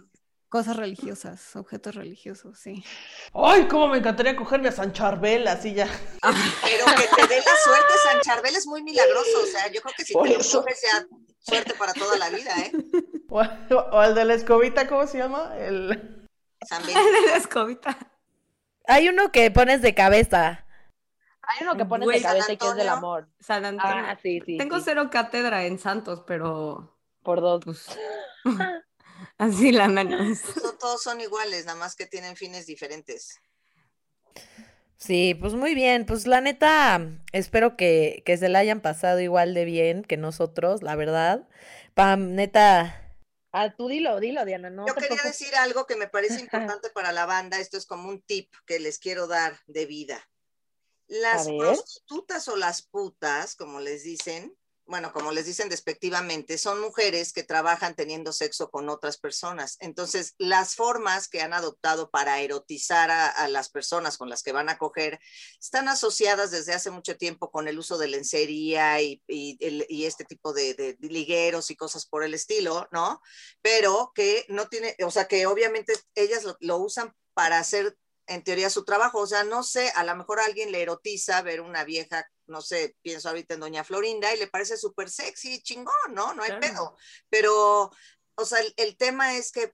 [0.53, 2.84] Cosas religiosas, objetos religiosos, sí.
[3.32, 5.86] Ay, cómo me encantaría cogerme a San Charbel, así ya.
[6.20, 9.42] Pero que te dé la suerte, San Charbel es muy milagroso.
[9.42, 10.61] O sea, yo creo que si Por te lo eso.
[10.61, 11.07] coges ya
[11.38, 12.72] suerte para toda la vida, ¿eh?
[13.30, 15.57] O, o el de la escobita, ¿cómo se llama?
[15.57, 16.28] El...
[16.68, 17.26] San de Benito.
[17.30, 17.98] la escobita.
[18.86, 20.66] Hay uno que pones de cabeza.
[21.40, 23.26] Hay uno que pones Güey, de cabeza y que es del amor.
[23.40, 24.05] San Antonio.
[24.07, 24.59] Ah, sí, sí.
[24.59, 24.82] Tengo sí.
[24.84, 27.64] cero cátedra en Santos, pero Por dos.
[27.64, 27.86] pues
[29.39, 30.39] así la menos.
[30.39, 33.39] So- todos son iguales, nada más que tienen fines diferentes.
[34.97, 36.07] Sí, pues muy bien.
[36.07, 37.01] Pues la neta,
[37.33, 41.49] espero que, que se la hayan pasado igual de bien que nosotros, la verdad.
[41.95, 42.99] Pam, neta,
[43.55, 44.70] Ah, tú dilo, dilo, Diana.
[44.70, 45.39] No Yo quería preocupes.
[45.39, 46.41] decir algo que me parece
[46.81, 47.59] importante para la banda.
[47.59, 50.27] Esto es como un tip que les quiero dar de vida.
[51.07, 54.57] Las prostitutas o las putas, como les dicen,
[54.93, 59.78] bueno, como les dicen despectivamente, son mujeres que trabajan teniendo sexo con otras personas.
[59.80, 64.68] Entonces, las formas que han adoptado para erotizar a, las personas con las que van
[64.68, 65.18] a coger
[65.59, 69.22] están asociadas desde hace mucho tiempo con el uso de lencería y,
[70.05, 73.22] este tipo de, ligueros y cosas por el estilo, ¿no?
[73.62, 78.68] Pero que no tiene, o sea, que obviamente ellas lo, usan para hacer en teoría
[78.68, 79.20] su trabajo.
[79.20, 82.97] O sea, no sé, a lo mejor alguien le erotiza ver una vieja, no sé,
[83.03, 86.34] pienso ahorita en Doña Florinda y le parece súper sexy, chingón, ¿no?
[86.34, 86.61] No hay Claro.
[86.61, 86.97] pedo.
[87.28, 87.90] Pero,
[88.34, 89.72] o sea, el, el tema es que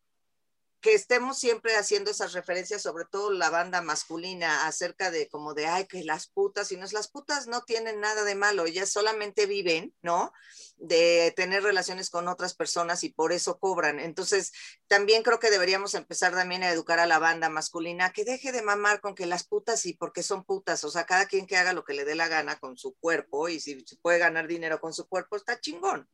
[0.81, 5.67] que estemos siempre haciendo esas referencias, sobre todo la banda masculina, acerca de como de,
[5.67, 9.47] ay, que las putas, y no las putas no tienen nada de malo, ellas solamente
[9.47, 10.33] viven, ¿no?
[10.77, 13.99] De tener relaciones con otras personas y por eso cobran.
[13.99, 14.53] Entonces,
[14.87, 18.63] también creo que deberíamos empezar también a educar a la banda masculina que deje de
[18.63, 21.73] mamar con que las putas y porque son putas, o sea, cada quien que haga
[21.73, 24.95] lo que le dé la gana con su cuerpo y si puede ganar dinero con
[24.95, 26.09] su cuerpo, está chingón.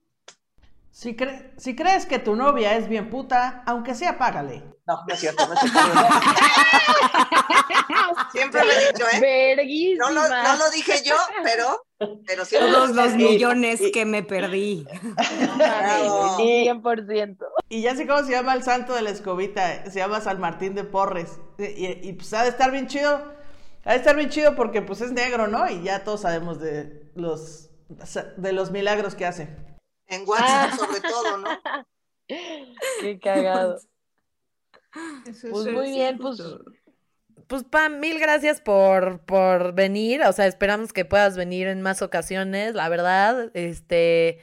[0.95, 4.63] Si, cre- si crees que tu novia es bien puta, aunque sea, págale.
[4.87, 5.81] No, no es cierto, no es cierto.
[8.33, 9.21] Siempre lo he dicho, ¿eh?
[9.57, 10.07] Verguísima.
[10.11, 11.85] No lo, no lo dije yo, pero,
[12.27, 13.29] pero siempre lo Todos los dije.
[13.31, 14.87] millones que me perdí.
[15.57, 16.37] Bravo.
[16.39, 17.39] 100%.
[17.71, 20.75] Y ya sé cómo se llama el santo de la escobita, se llama San Martín
[20.77, 21.41] de Porres.
[21.59, 23.35] Y, y- y, pues ha de estar bien chido,
[23.85, 25.69] ha de estar bien chido porque pues es negro, ¿no?
[25.69, 27.71] Y ya todos sabemos de los,
[28.37, 29.49] de los milagros que hace.
[30.07, 31.49] En WhatsApp sobre todo, ¿no?
[33.01, 33.79] Qué cagado.
[35.27, 36.41] Eso Pues es muy bien, pues.
[37.47, 40.23] Pues Pam, mil gracias por, por venir.
[40.23, 43.51] O sea, esperamos que puedas venir en más ocasiones, la verdad.
[43.55, 44.41] Este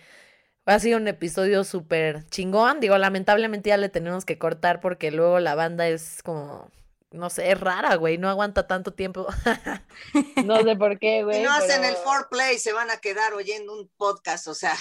[0.65, 2.79] ha sido un episodio súper chingón.
[2.79, 6.69] Digo, lamentablemente ya le tenemos que cortar porque luego la banda es como,
[7.11, 8.17] no sé, es rara, güey.
[8.17, 9.27] No aguanta tanto tiempo.
[10.45, 11.37] no sé por qué, güey.
[11.37, 14.75] Si no hacen el foreplay, se van a quedar oyendo un podcast, o sea,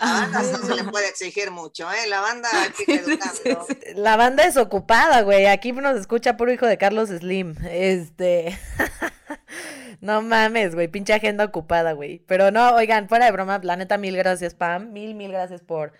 [0.00, 2.06] la banda no se le puede exigir mucho, ¿eh?
[2.08, 2.48] La banda
[2.86, 3.66] educando.
[3.94, 5.46] La banda es ocupada, güey.
[5.46, 7.54] Aquí nos escucha puro hijo de Carlos Slim.
[7.68, 8.58] Este.
[10.00, 10.88] no mames, güey.
[10.88, 12.18] Pinche agenda ocupada, güey.
[12.26, 14.92] Pero no, oigan, fuera de broma, la neta, mil gracias, Pam.
[14.92, 15.92] Mil, mil gracias por,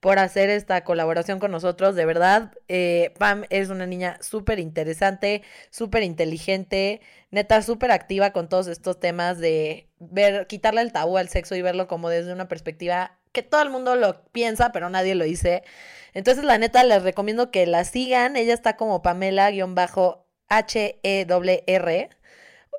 [0.00, 1.96] por hacer esta colaboración con nosotros.
[1.96, 8.48] De verdad, eh, Pam es una niña súper interesante, súper inteligente, neta, súper activa con
[8.50, 12.46] todos estos temas de ver, quitarle el tabú al sexo y verlo como desde una
[12.48, 15.62] perspectiva que todo el mundo lo piensa, pero nadie lo dice.
[16.14, 18.36] Entonces, la neta, les recomiendo que la sigan.
[18.36, 19.58] Ella está como Pamela-H-E-R.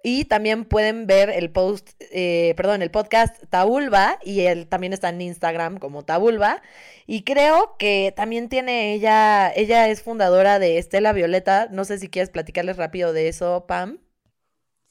[0.02, 4.18] Y también pueden ver el post, eh, perdón, el podcast Tabulba.
[4.24, 6.62] Y él también está en Instagram como Tabulba.
[7.06, 11.68] Y creo que también tiene ella, ella es fundadora de Estela Violeta.
[11.72, 14.00] No sé si quieres platicarles rápido de eso, Pam.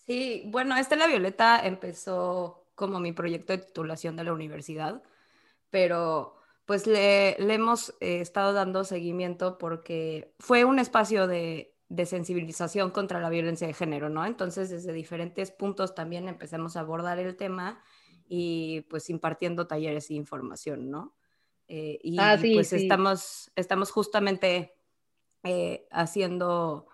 [0.07, 5.03] Sí, bueno, Estela Violeta empezó como mi proyecto de titulación de la universidad,
[5.71, 12.07] pero pues le, le hemos eh, estado dando seguimiento porque fue un espacio de, de
[12.07, 14.27] sensibilización contra la violencia de género, ¿no?
[14.27, 17.83] Entonces, desde diferentes puntos también empezamos a abordar el tema
[18.27, 21.17] y pues impartiendo talleres e información, ¿no?
[21.69, 22.77] Eh, y Ah, sí, pues sí.
[22.77, 24.75] estamos, estamos justamente
[25.45, 26.89] eh, haciendo,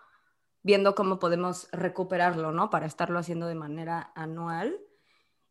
[0.63, 2.71] viendo cómo podemos recuperarlo, ¿no?
[2.71, 4.79] Para estarlo haciendo de manera anual.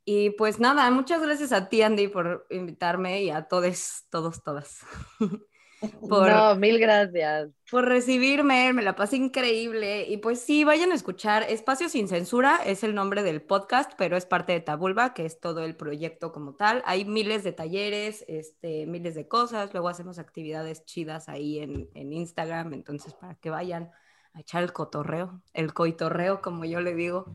[0.06, 4.80] Y pues nada, muchas gracias a ti, Andy, por invitarme y a todos, todos, todas.
[6.10, 7.50] por, No, mil gracias.
[7.70, 10.08] por recibirme, me la pasé increíble.
[10.08, 14.18] Y pues sí, vayan a escuchar Espacio Sin Censura, es el nombre del podcast, pero
[14.18, 16.84] es parte de Tabulba, que es todo el proyecto como tal.
[16.86, 22.14] Hay miles de talleres, este, miles de cosas, luego hacemos actividades chidas ahí en, en
[22.14, 23.92] Instagram, entonces para que vayan
[24.34, 27.26] a echar el cotorreo, el coitorreo, como yo le digo.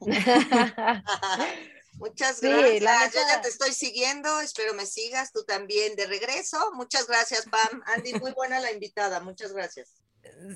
[1.96, 2.82] Muchas Sí, gracias.
[2.82, 6.58] la Yo ya te estoy siguiendo, espero me sigas, tú también de regreso.
[6.74, 7.82] Muchas gracias, Pam.
[7.94, 9.92] Andy, muy buena la invitada, muchas gracias.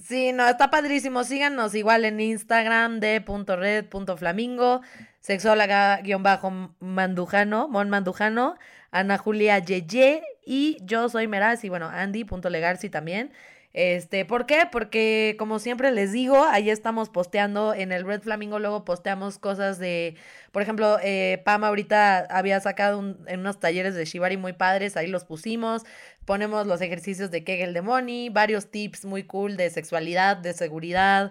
[0.07, 1.25] Sí, no, está padrísimo.
[1.25, 4.81] Síganos igual en Instagram de punto red punto flamingo,
[5.21, 8.57] sexóloga-mandujano, Mon Mandujano,
[8.91, 13.33] Ana Julia Yeye y yo soy Meraz y bueno, Andy.legarsi también.
[13.75, 14.67] Este, ¿por qué?
[14.73, 19.79] Porque como siempre les digo, ahí estamos posteando en el Red Flamingo, luego posteamos cosas
[19.79, 20.17] de,
[20.53, 24.97] por ejemplo, eh, Pam ahorita había sacado un- en unos talleres de Shibari muy padres,
[24.97, 25.83] ahí los pusimos,
[26.25, 31.31] ponemos los ejercicios de Kegel de Money, varios tips muy cool de sexualidad, de seguridad,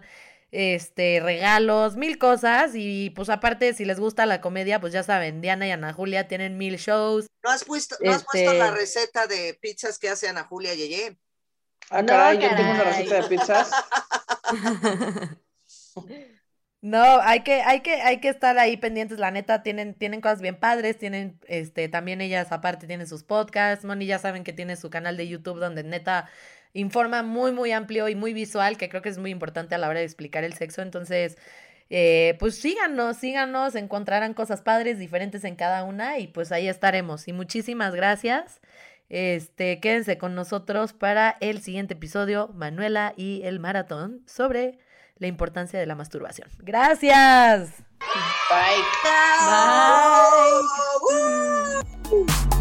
[0.52, 5.42] este, regalos, mil cosas y pues aparte si les gusta la comedia, pues ya saben,
[5.42, 7.26] Diana y Ana Julia tienen mil shows.
[7.44, 10.74] ¿No has, puesto, ¿no has puesto Este- la receta de pizzas que hace Ana Julia
[10.76, 11.18] Yeye?
[11.90, 13.72] Ah, No, caray, yo tengo una receta de pizzas.
[16.80, 20.42] No, hay que, hay que, hay que estar ahí pendientes, la neta, tienen, tienen cosas
[20.42, 24.76] bien padres, tienen, este, también ellas aparte tienen sus podcasts, Moni ya saben que tiene
[24.76, 26.30] su canal de YouTube donde neta
[26.74, 29.90] informa muy, muy amplio y muy visual, que creo que es muy importante a la
[29.90, 31.38] hora de explicar el sexo, entonces,
[31.90, 37.28] eh, pues síganos, síganos, encontrarán cosas padres, diferentes en cada una, y pues ahí estaremos,
[37.28, 38.62] y muchísimas gracias,
[39.10, 44.80] este, quédense con nosotros para el siguiente episodio, Manuela y el maratón, sobre
[45.18, 46.50] la importancia de la masturbación.
[46.60, 47.72] Gracias.
[48.50, 48.84] Bye.
[49.04, 50.62] ¡Chao!
[52.12, 52.57] ¡Woo!